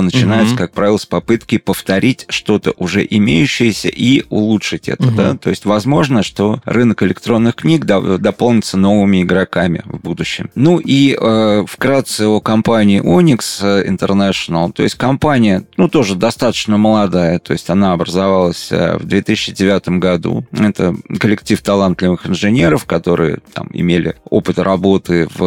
начинается, 0.00 0.54
угу. 0.54 0.58
как 0.58 0.72
правило, 0.72 0.96
с 0.96 1.06
попытки 1.06 1.58
повторить 1.58 2.26
что-то 2.28 2.72
уже 2.76 3.06
имеющееся 3.08 3.88
и 3.88 4.24
улучшить 4.28 4.88
это, 4.88 5.08
угу. 5.08 5.16
да, 5.16 5.36
то 5.36 5.50
есть 5.50 5.64
возможно, 5.64 6.22
что 6.22 6.60
рынок 6.64 7.02
электронных 7.02 7.56
книг 7.56 7.84
дополнится 7.84 8.76
новыми 8.76 9.22
игроками 9.22 9.82
в 9.84 10.00
будущем. 10.00 10.50
Ну 10.54 10.78
и 10.78 11.16
э, 11.18 11.64
вкратце 11.66 12.26
о 12.26 12.40
компании 12.40 13.00
Onyx 13.02 13.86
International. 13.86 14.72
То 14.72 14.82
есть 14.82 14.96
компания, 14.96 15.64
ну, 15.76 15.88
тоже 15.88 16.14
достаточно 16.14 16.76
молодая, 16.76 17.38
то 17.38 17.52
есть 17.52 17.68
она 17.70 17.92
образовалась 17.92 18.68
э, 18.70 18.96
в 18.98 19.04
2009 19.04 19.88
году. 20.00 20.44
Это 20.52 20.94
коллектив 21.18 21.60
талантливых 21.60 22.26
инженеров, 22.26 22.84
которые 22.84 23.38
там 23.52 23.68
имели 23.72 24.16
опыт 24.28 24.58
работы 24.58 25.28
в 25.36 25.42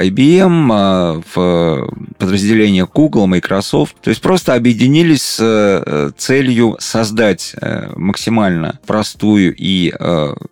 IBM, 0.00 0.72
э, 0.72 1.22
в 1.34 1.90
подразделениях 2.18 2.90
Google, 2.92 3.26
Microsoft. 3.26 3.57
То 4.02 4.10
есть 4.10 4.20
просто 4.20 4.54
объединились 4.54 5.22
с 5.22 5.38
э, 5.40 6.10
целью 6.16 6.76
создать 6.78 7.54
максимально 7.96 8.78
простую 8.86 9.54
и 9.56 9.92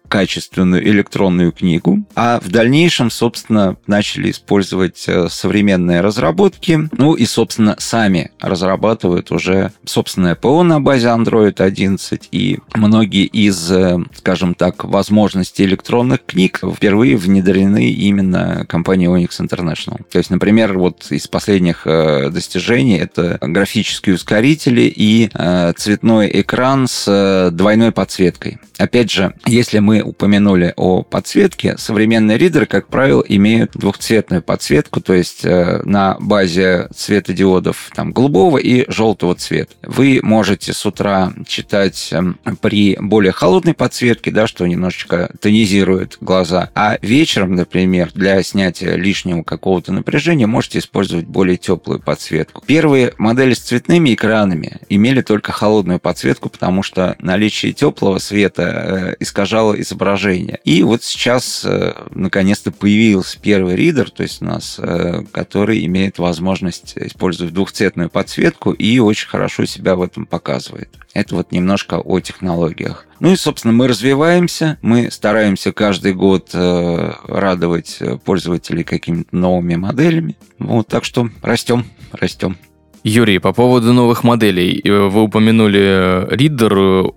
качественную 0.09 0.87
электронную 0.89 1.53
книгу, 1.53 2.05
а 2.15 2.41
в 2.41 2.49
дальнейшем, 2.49 3.11
собственно, 3.11 3.77
начали 3.87 4.31
использовать 4.31 5.05
э, 5.07 5.29
современные 5.29 6.01
разработки, 6.01 6.89
ну 6.93 7.15
и, 7.15 7.27
собственно, 7.27 7.77
сами 7.79 8.31
разрабатывают 8.41 9.31
уже 9.31 9.73
собственное 9.85 10.35
ПО 10.35 10.63
на 10.63 10.81
базе 10.81 11.09
Android 11.09 11.61
11, 11.61 12.29
и 12.33 12.59
многие 12.75 13.25
из, 13.25 13.71
э, 13.71 13.99
скажем 14.15 14.55
так, 14.55 14.85
возможностей 14.85 15.65
электронных 15.65 16.25
книг 16.25 16.61
впервые 16.75 17.17
внедрены 17.17 17.91
именно 17.91 18.65
компанией 18.69 19.09
Onyx 19.09 19.41
International. 19.41 20.01
То 20.11 20.19
есть, 20.19 20.31
например, 20.31 20.79
вот 20.79 21.07
из 21.11 21.27
последних 21.27 21.87
э, 21.87 22.31
достижений 22.31 22.99
это 22.99 23.39
графические 23.41 24.15
ускорители 24.15 24.93
и 24.95 25.31
цветной 25.77 26.31
экран 26.33 26.87
с 26.87 27.51
двойной 27.53 27.93
подсветкой. 27.93 28.59
Опять 28.79 29.11
же, 29.11 29.35
если 29.47 29.79
мы 29.79 29.96
упомянули 30.03 30.73
о 30.77 31.03
подсветке, 31.03 31.77
современные 31.79 32.39
ридеры, 32.39 32.67
как 32.67 32.89
правило, 32.89 33.25
имеют 33.27 33.73
двухцветную 33.75 34.43
подсветку, 34.43 35.01
то 35.01 35.15
есть 35.15 35.45
э, 35.45 35.83
на 35.85 36.17
базе 36.21 36.89
светодиодов 36.95 37.91
там, 37.95 38.13
голубого 38.13 38.59
и 38.59 38.91
желтого 38.91 39.35
цвета. 39.35 39.75
Вы 39.83 40.21
можете 40.23 40.73
с 40.73 40.85
утра 40.87 41.33
читать 41.47 42.09
эм, 42.13 42.39
при 42.61 42.97
более 43.01 43.33
холодной 43.33 43.75
подсветке, 43.75 44.31
да, 44.31 44.47
что 44.47 44.67
немножечко 44.67 45.31
тонизирует 45.41 46.19
глаза, 46.21 46.71
а 46.75 46.99
вечером, 47.03 47.55
например, 47.55 48.11
для 48.15 48.43
снятия 48.43 48.97
лишнего 48.97 49.43
какого-то 49.43 49.93
напряжения 49.93 50.47
можете 50.47 50.79
использовать 50.79 51.27
более 51.27 51.57
теплую 51.57 52.01
подсветку. 52.01 52.63
Первые 52.67 53.15
модели 53.19 53.55
с 53.55 53.61
цветными 53.61 54.15
экранами 54.15 54.79
имели 54.89 55.23
только 55.23 55.53
холодную 55.53 55.99
подсветку, 55.99 56.49
потому 56.49 56.83
что 56.83 57.17
наличие 57.21 57.73
теплого 57.73 58.19
света 58.19 58.63
э, 58.63 59.15
искажало 59.21 59.81
изображение. 59.87 60.61
И 60.65 60.83
вот 60.83 61.03
сейчас 61.03 61.65
э, 61.65 61.95
наконец-то 62.11 62.73
появился 62.73 63.39
первый 63.41 63.77
ридер, 63.77 64.11
то 64.11 64.23
есть 64.23 64.43
у 64.43 64.45
нас, 64.45 64.77
э, 64.79 65.23
который 65.33 65.85
имеет 65.87 66.19
возможность 66.19 66.95
использовать 66.97 67.55
двухцветную 67.55 68.11
подсветку 68.11 68.73
и 68.73 68.99
очень 68.99 69.29
хорошо 69.29 69.65
себя 69.65 69.97
в 69.97 70.03
этом 70.03 70.27
показывает. 70.27 70.91
Это 71.15 71.35
вот 71.37 71.53
немножко 71.53 71.99
о 71.99 72.21
технологиях. 72.21 73.07
Ну 73.21 73.33
и, 73.33 73.37
собственно, 73.37 73.73
мы 73.73 73.89
развиваемся, 73.89 74.79
мы 74.83 75.11
стараемся 75.11 75.73
каждый 75.73 76.13
год 76.13 76.51
э, 76.53 77.13
радовать 77.27 77.99
пользователей 78.25 78.85
какими-то 78.85 79.35
новыми 79.35 79.77
моделями. 79.77 80.37
Вот, 80.59 80.89
так 80.89 81.05
что 81.05 81.31
растем, 81.43 81.87
растем. 82.13 82.57
Юрий, 83.03 83.39
по 83.39 83.53
поводу 83.53 83.93
новых 83.93 84.25
моделей. 84.25 84.83
Вы 84.85 85.23
упомянули 85.23 86.27
ридер 86.29 87.13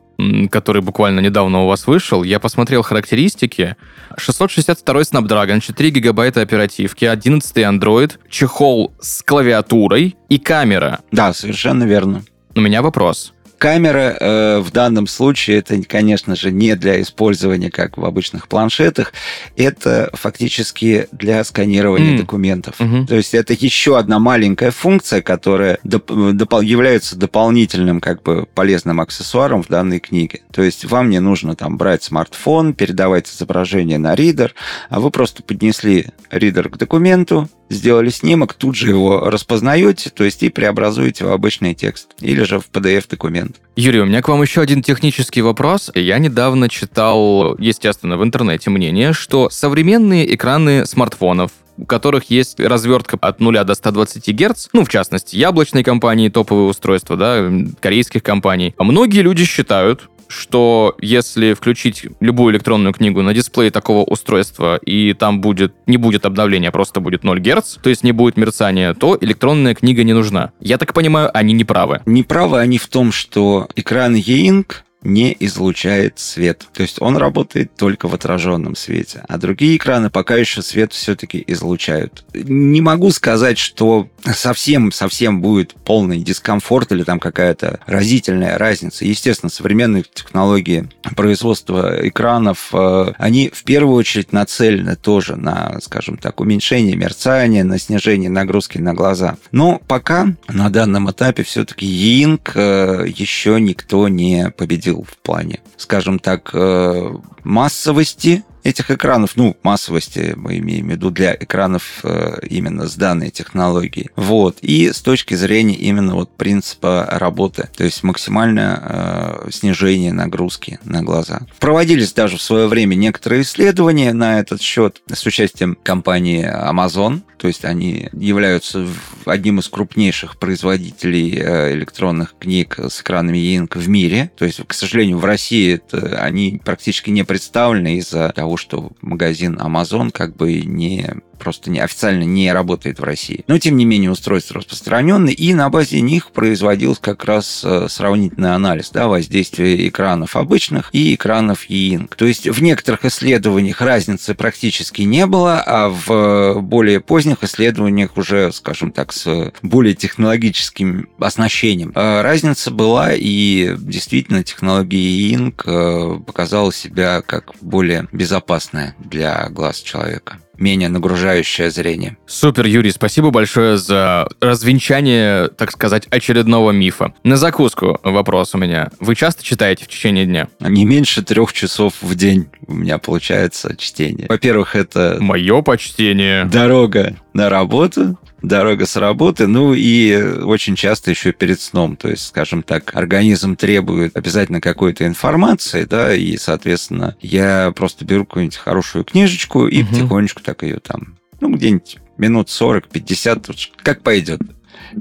который 0.51 0.82
буквально 0.82 1.19
недавно 1.19 1.62
у 1.62 1.67
вас 1.67 1.88
вышел, 1.88 2.23
я 2.23 2.39
посмотрел 2.39 2.82
характеристики. 2.82 3.75
662 4.17 5.01
Snapdragon, 5.01 5.60
4 5.62 5.89
гигабайта 5.89 6.41
оперативки, 6.41 7.05
11 7.05 7.55
Android, 7.58 8.13
чехол 8.29 8.93
с 8.99 9.23
клавиатурой 9.23 10.15
и 10.27 10.38
камера. 10.38 10.99
Да, 11.12 11.34
совершенно 11.34 11.84
верно. 11.84 12.23
У 12.55 12.62
меня 12.62 12.82
вопрос. 12.82 13.34
Камера 13.59 14.15
э, 14.17 14.59
в 14.59 14.71
данном 14.71 15.05
случае 15.05 15.57
это, 15.57 15.81
конечно 15.83 16.35
же, 16.37 16.49
не 16.49 16.77
для 16.77 17.01
использования, 17.01 17.69
как 17.69 17.97
в 17.97 18.05
обычных 18.05 18.47
планшетах, 18.47 19.11
это 19.57 20.09
фактически 20.13 21.07
для 21.11 21.43
сканирования 21.43 22.15
mm. 22.15 22.17
документов. 22.19 22.79
Mm-hmm. 22.79 23.07
То 23.07 23.15
есть 23.15 23.33
это 23.33 23.53
еще 23.53 23.97
одна 23.97 24.17
маленькая 24.17 24.71
функция, 24.71 25.21
которая 25.21 25.77
доп- 25.83 26.31
доп- 26.31 26.63
является 26.63 27.17
дополнительным 27.17 27.99
как 27.99 28.23
бы 28.23 28.47
полезным 28.55 29.01
аксессуаром 29.01 29.61
в 29.61 29.67
данной 29.67 29.99
книге. 29.99 30.39
То 30.53 30.63
есть 30.63 30.85
вам 30.85 31.09
не 31.09 31.19
нужно 31.19 31.57
там 31.57 31.77
брать 31.77 32.01
смартфон, 32.01 32.73
передавать 32.73 33.29
изображение 33.29 33.97
на 33.97 34.15
ридер, 34.15 34.55
а 34.89 35.01
вы 35.01 35.11
просто 35.11 35.43
поднесли 35.43 36.07
ридер 36.31 36.69
к 36.69 36.77
документу, 36.77 37.49
сделали 37.69 38.09
снимок, 38.09 38.53
тут 38.53 38.75
же 38.75 38.89
его 38.89 39.29
распознаете, 39.29 40.09
то 40.09 40.23
есть 40.23 40.43
и 40.43 40.49
преобразуете 40.49 41.25
в 41.25 41.31
обычный 41.31 41.75
текст 41.75 42.09
или 42.19 42.43
же 42.43 42.59
в 42.59 42.69
PDF-документ. 42.71 43.48
Юрий, 43.75 44.01
у 44.01 44.05
меня 44.05 44.21
к 44.21 44.27
вам 44.27 44.41
еще 44.41 44.62
один 44.62 44.81
технический 44.81 45.41
вопрос. 45.41 45.89
Я 45.95 46.19
недавно 46.19 46.67
читал, 46.67 47.55
естественно, 47.57 48.17
в 48.17 48.23
интернете 48.23 48.69
мнение, 48.69 49.13
что 49.13 49.49
современные 49.49 50.35
экраны 50.35 50.85
смартфонов, 50.85 51.52
у 51.77 51.85
которых 51.85 52.29
есть 52.29 52.60
развертка 52.60 53.17
от 53.21 53.39
0 53.39 53.63
до 53.63 53.73
120 53.73 54.27
Гц, 54.35 54.67
ну, 54.73 54.83
в 54.83 54.89
частности, 54.89 55.37
яблочной 55.37 55.83
компании, 55.83 56.27
топовые 56.27 56.67
устройства, 56.67 57.15
да, 57.15 57.50
корейских 57.79 58.21
компаний. 58.21 58.75
А 58.77 58.83
многие 58.83 59.21
люди 59.21 59.45
считают, 59.45 60.10
что 60.30 60.96
если 61.02 61.54
включить 61.54 62.06
любую 62.19 62.54
электронную 62.54 62.94
книгу 62.94 63.21
на 63.21 63.34
дисплее 63.34 63.71
такого 63.71 64.04
устройства, 64.04 64.77
и 64.77 65.13
там 65.13 65.42
будет 65.42 65.73
не 65.88 65.98
будет 65.98 66.25
обновления, 66.25 66.71
просто 66.71 67.00
будет 67.02 67.23
0 67.23 67.40
Гц, 67.40 67.77
то 67.82 67.90
есть 67.90 68.04
не 68.04 68.12
будет 68.12 68.38
мерцания, 68.38 68.94
то 68.94 69.17
электронная 69.19 69.75
книга 69.75 70.04
не 70.04 70.13
нужна. 70.13 70.52
Я 70.62 70.77
так 70.77 70.94
понимаю, 70.94 71.30
они 71.34 71.54
не 71.54 71.63
правы. 71.63 72.02
Не 72.06 72.23
правы 72.23 72.60
они 72.60 72.77
в 72.77 72.88
том, 72.88 73.12
что 73.12 73.67
экран 73.75 74.15
E-Ink 74.15 74.84
не 75.02 75.36
излучает 75.40 76.19
свет. 76.19 76.67
То 76.73 76.82
есть 76.82 77.02
он 77.02 77.17
работает 77.17 77.75
только 77.75 78.08
в 78.08 78.13
отраженном 78.13 78.75
свете. 78.75 79.23
А 79.27 79.38
другие 79.38 79.77
экраны 79.77 80.10
пока 80.10 80.36
еще 80.36 80.62
свет 80.62 80.94
все-таки 80.94 81.44
излучают. 81.48 82.25
Не 82.34 82.82
могу 82.82 83.12
сказать, 83.12 83.58
что 83.58 84.10
совсем-совсем 84.25 85.41
будет 85.41 85.73
полный 85.73 86.19
дискомфорт 86.19 86.91
или 86.91 87.03
там 87.03 87.19
какая-то 87.19 87.79
разительная 87.85 88.57
разница. 88.57 89.05
Естественно, 89.05 89.49
современные 89.49 90.03
технологии 90.03 90.89
производства 91.15 92.07
экранов, 92.07 92.69
э, 92.73 93.13
они 93.17 93.49
в 93.53 93.63
первую 93.63 93.95
очередь 93.95 94.31
нацелены 94.31 94.95
тоже 94.95 95.35
на, 95.35 95.79
скажем 95.81 96.17
так, 96.17 96.39
уменьшение 96.39 96.95
мерцания, 96.95 97.63
на 97.63 97.79
снижение 97.79 98.29
нагрузки 98.29 98.77
на 98.77 98.93
глаза. 98.93 99.37
Но 99.51 99.81
пока 99.87 100.27
на 100.47 100.69
данном 100.69 101.09
этапе 101.11 101.43
все-таки 101.43 101.85
Ying 101.85 102.39
э, 102.53 103.07
еще 103.07 103.59
никто 103.59 104.07
не 104.07 104.51
победил 104.51 105.05
в 105.09 105.17
плане, 105.17 105.59
скажем 105.77 106.19
так, 106.19 106.51
э, 106.53 107.13
массовости 107.43 108.43
этих 108.63 108.91
экранов, 108.91 109.35
ну, 109.35 109.55
массовости 109.63 110.33
мы 110.35 110.57
имеем 110.57 110.87
в 110.87 110.91
виду 110.91 111.12
для 111.12 111.35
экранов 111.35 111.99
э, 112.03 112.39
именно 112.49 112.87
с 112.87 112.95
данной 112.95 113.29
технологией. 113.29 114.10
Вот. 114.15 114.57
И 114.62 114.91
с 114.91 115.01
точки 115.01 115.33
зрения 115.33 115.75
именно 115.75 116.15
вот 116.15 116.35
принципа 116.35 117.07
работы, 117.12 117.69
то 117.75 117.83
есть 117.83 118.03
максимальное 118.03 118.79
э, 118.81 119.49
снижение 119.51 120.13
нагрузки 120.13 120.79
на 120.83 121.01
глаза. 121.01 121.41
Проводились 121.60 122.13
даже 122.13 122.37
в 122.37 122.41
свое 122.41 122.67
время 122.67 122.95
некоторые 122.95 123.43
исследования 123.43 124.13
на 124.13 124.39
этот 124.39 124.62
счет 124.62 125.01
с 125.12 125.25
участием 125.25 125.77
компании 125.81 126.45
Amazon, 126.45 127.21
то 127.39 127.47
есть 127.47 127.63
они 127.63 128.10
являются 128.12 128.85
одним 129.25 129.60
из 129.60 129.69
крупнейших 129.69 130.37
производителей 130.37 131.37
э, 131.39 131.73
электронных 131.73 132.35
книг 132.37 132.77
с 132.77 133.01
экранами 133.01 133.37
e-ink 133.37 133.77
в 133.77 133.87
мире. 133.87 134.31
То 134.37 134.43
есть, 134.43 134.60
к 134.67 134.73
сожалению, 134.73 135.19
в 135.19 135.25
России 135.25 135.75
это, 135.75 136.21
они 136.21 136.60
практически 136.63 137.10
не 137.10 137.23
представлены 137.23 137.97
из-за 137.97 138.29
того, 138.35 138.48
что 138.58 138.91
магазин 139.02 139.58
Amazon 139.58 140.12
как 140.12 140.35
бы 140.35 140.62
не 140.62 141.10
просто 141.40 141.69
не, 141.69 141.79
официально 141.79 142.23
не 142.23 142.52
работает 142.52 143.00
в 143.00 143.04
России. 143.04 143.44
Но, 143.48 143.58
тем 143.58 143.77
не 143.77 143.85
менее, 143.85 144.12
устройство 144.12 144.58
распространенное, 144.58 145.33
и 145.33 145.54
на 145.54 145.69
базе 145.69 146.02
них 146.02 146.31
производился 146.31 147.02
как 147.02 147.25
раз 147.25 147.62
э, 147.63 147.87
сравнительный 147.90 148.54
анализ 148.54 148.90
да, 148.92 149.08
воздействия 149.08 149.87
экранов 149.87 150.35
обычных 150.35 150.90
и 150.94 151.15
экранов 151.15 151.69
E-Ink. 151.69 152.15
То 152.15 152.25
есть 152.25 152.48
в 152.48 152.62
некоторых 152.62 153.06
исследованиях 153.06 153.81
разницы 153.81 154.35
практически 154.35 155.04
не 155.04 155.25
было, 155.25 155.63
а 155.65 155.90
в 155.90 156.62
более 156.62 157.00
поздних 157.00 157.44
исследованиях 157.44 158.17
уже, 158.17 158.52
скажем 158.52 158.92
так, 158.92 159.13
с 159.13 159.52
более 159.62 159.96
технологическим 159.96 161.10
оснащением 161.19 161.92
э, 161.96 162.21
разница 162.21 162.71
была, 162.71 163.13
и 163.13 163.75
действительно 163.77 164.44
технология 164.44 165.00
E-Ink 165.00 165.63
э, 165.65 166.19
показала 166.25 166.73
себя 166.73 167.21
как 167.21 167.54
более 167.62 168.08
безопасная 168.12 168.96
для 169.00 169.50
глаз 169.50 169.79
человека 169.81 170.40
менее 170.60 170.89
нагружающее 170.89 171.71
зрение. 171.71 172.17
Супер, 172.25 172.65
Юрий, 172.65 172.91
спасибо 172.91 173.31
большое 173.31 173.77
за 173.77 174.27
развенчание, 174.41 175.49
так 175.49 175.71
сказать, 175.71 176.07
очередного 176.10 176.71
мифа. 176.71 177.13
На 177.23 177.37
закуску 177.37 177.99
вопрос 178.03 178.55
у 178.55 178.57
меня. 178.57 178.89
Вы 178.99 179.15
часто 179.15 179.43
читаете 179.43 179.85
в 179.85 179.87
течение 179.87 180.25
дня? 180.25 180.47
Не 180.60 180.85
меньше 180.85 181.23
трех 181.23 181.53
часов 181.53 181.93
в 182.01 182.15
день 182.15 182.47
у 182.67 182.73
меня 182.73 182.97
получается 182.97 183.75
чтение. 183.77 184.27
Во-первых, 184.27 184.75
это... 184.75 185.17
Мое 185.19 185.62
почтение. 185.62 186.45
Дорога 186.45 187.15
на 187.33 187.49
работу, 187.49 188.17
дорога 188.42 188.85
с 188.85 188.96
работы, 188.96 189.48
ну 189.48 189.73
и 189.73 190.15
очень 190.42 190.75
часто 190.75 191.12
еще 191.12 191.31
перед 191.31 191.60
сном. 191.60 191.96
То 191.96 192.10
есть, 192.10 192.27
скажем 192.27 192.63
так, 192.63 192.96
организм 192.96 193.56
требует 193.56 194.15
обязательно 194.15 194.62
какой-то 194.62 195.06
информации, 195.06 195.83
да, 195.83 196.13
и, 196.13 196.37
соответственно, 196.37 197.15
я 197.21 197.71
просто 197.75 198.06
беру 198.06 198.25
какую-нибудь 198.25 198.58
хорошую 198.58 199.04
книжечку 199.04 199.67
и 199.67 199.83
угу. 199.83 199.90
потихонечку 199.90 200.42
так 200.42 200.63
ее 200.63 200.79
там, 200.79 201.17
ну, 201.40 201.50
где-нибудь 201.50 201.98
минут 202.17 202.48
40-50, 202.48 203.69
как 203.83 204.02
пойдет, 204.02 204.42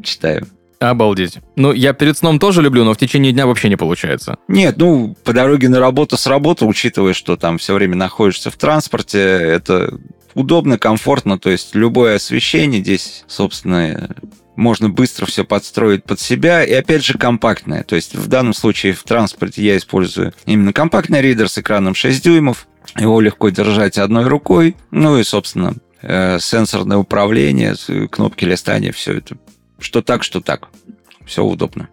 читаю. 0.03 0.47
Обалдеть. 0.81 1.39
Ну, 1.57 1.73
я 1.73 1.93
перед 1.93 2.17
сном 2.17 2.39
тоже 2.39 2.63
люблю, 2.63 2.85
но 2.85 2.95
в 2.95 2.99
течение 2.99 3.33
дня 3.33 3.49
вообще 3.49 3.69
не 3.69 3.75
получается. 3.75 4.37
Нет, 4.47 4.77
ну, 4.79 5.17
по 5.25 5.33
дороге 5.33 5.69
на 5.69 5.81
работу 5.81 6.17
с 6.17 6.27
работы, 6.29 6.67
учитывая, 6.67 7.15
что 7.15 7.37
там 7.37 7.59
все 7.59 7.75
время 7.75 7.97
находишься 7.97 8.53
в 8.53 8.57
транспорте, 8.57 9.19
это 9.19 9.99
удобно, 10.35 10.79
комфортно, 10.79 11.39
то 11.39 11.51
есть 11.51 11.75
любое 11.75 12.17
освещение 12.17 12.81
здесь, 12.81 13.25
собственно, 13.27 14.15
можно 14.57 14.89
быстро 14.89 15.27
все 15.27 15.45
подстроить 15.45 16.05
под 16.05 16.21
себя, 16.21 16.65
и 16.65 16.73
опять 16.73 17.05
же 17.05 17.17
компактное. 17.17 17.85
То 17.85 17.97
есть 17.97 18.15
в 18.15 18.27
данном 18.29 18.55
случае 18.55 18.93
в 18.93 19.03
транспорте 19.05 19.63
я 19.63 19.77
использую 19.77 20.35
именно 20.47 20.73
компактный 20.73 21.23
ридер 21.23 21.49
с 21.49 21.59
экраном 21.59 21.95
6 21.95 22.23
дюймов, 22.23 22.67
его 22.97 23.21
легко 23.21 23.51
держать 23.51 23.99
одной 23.99 24.27
рукой, 24.27 24.77
ну 24.91 25.19
и, 25.19 25.23
собственно, 25.23 25.75
э, 26.03 26.39
сенсорное 26.41 26.97
управление, 26.97 27.75
кнопки 28.11 28.45
листания, 28.45 28.93
все 28.93 29.19
это 29.19 29.37
что 29.79 30.03
так, 30.03 30.25
что 30.25 30.41
так. 30.41 30.69
Все 31.25 31.45
удобно. 31.45 31.89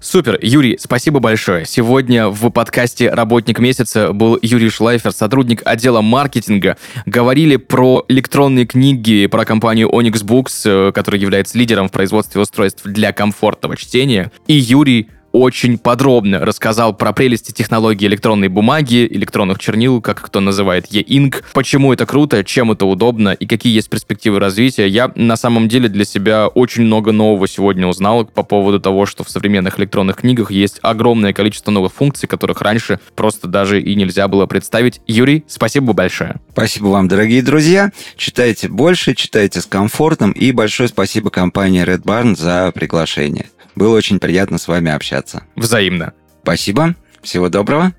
Супер. 0.00 0.38
Юрий, 0.42 0.78
спасибо 0.78 1.20
большое. 1.20 1.64
Сегодня 1.66 2.28
в 2.28 2.50
подкасте 2.50 3.10
«Работник 3.10 3.58
месяца» 3.58 4.12
был 4.12 4.38
Юрий 4.42 4.70
Шлайфер, 4.70 5.12
сотрудник 5.12 5.62
отдела 5.64 6.00
маркетинга. 6.00 6.76
Говорили 7.06 7.56
про 7.56 8.04
электронные 8.08 8.66
книги, 8.66 9.26
про 9.26 9.44
компанию 9.44 9.88
Onyx 9.88 10.24
Books, 10.24 10.88
э, 10.88 10.92
которая 10.92 11.20
является 11.20 11.58
лидером 11.58 11.88
в 11.88 11.92
производстве 11.92 12.40
устройств 12.40 12.82
для 12.84 13.12
комфортного 13.12 13.76
чтения. 13.76 14.30
И 14.46 14.54
Юрий 14.54 15.08
очень 15.32 15.78
подробно 15.78 16.40
рассказал 16.40 16.94
про 16.94 17.12
прелести 17.12 17.52
технологии 17.52 18.06
электронной 18.06 18.48
бумаги, 18.48 19.06
электронных 19.10 19.58
чернил, 19.58 20.00
как 20.00 20.22
кто 20.22 20.40
называет 20.40 20.86
e-ink, 20.90 21.44
почему 21.52 21.92
это 21.92 22.06
круто, 22.06 22.44
чем 22.44 22.72
это 22.72 22.86
удобно 22.86 23.30
и 23.30 23.46
какие 23.46 23.74
есть 23.74 23.90
перспективы 23.90 24.40
развития. 24.40 24.88
Я 24.88 25.12
на 25.14 25.36
самом 25.36 25.68
деле 25.68 25.88
для 25.88 26.04
себя 26.04 26.48
очень 26.48 26.84
много 26.84 27.12
нового 27.12 27.46
сегодня 27.46 27.86
узнал 27.86 28.24
по 28.24 28.42
поводу 28.42 28.80
того, 28.80 29.06
что 29.06 29.24
в 29.24 29.30
современных 29.30 29.78
электронных 29.78 30.16
книгах 30.16 30.50
есть 30.50 30.78
огромное 30.82 31.32
количество 31.32 31.70
новых 31.70 31.92
функций, 31.92 32.28
которых 32.28 32.62
раньше 32.62 33.00
просто 33.14 33.48
даже 33.48 33.80
и 33.80 33.94
нельзя 33.94 34.28
было 34.28 34.46
представить. 34.46 35.00
Юрий, 35.06 35.44
спасибо 35.46 35.92
большое. 35.92 36.36
Спасибо 36.52 36.86
вам, 36.86 37.08
дорогие 37.08 37.42
друзья. 37.42 37.92
Читайте 38.16 38.68
больше, 38.68 39.14
читайте 39.14 39.60
с 39.60 39.66
комфортом 39.66 40.32
и 40.32 40.52
большое 40.52 40.88
спасибо 40.88 41.30
компании 41.30 41.84
Red 41.84 42.02
Barn 42.02 42.36
за 42.36 42.72
приглашение. 42.74 43.46
Было 43.78 43.96
очень 43.96 44.18
приятно 44.18 44.58
с 44.58 44.66
вами 44.66 44.90
общаться. 45.18 45.42
Взаимно. 45.56 46.12
Спасибо. 46.42 46.94
Всего 47.22 47.48
доброго. 47.48 47.92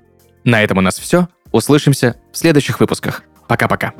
На 0.44 0.62
этом 0.62 0.78
у 0.78 0.80
нас 0.80 0.98
все. 0.98 1.28
Услышимся 1.52 2.16
в 2.32 2.38
следующих 2.38 2.80
выпусках. 2.80 3.22
Пока-пока. 3.48 3.92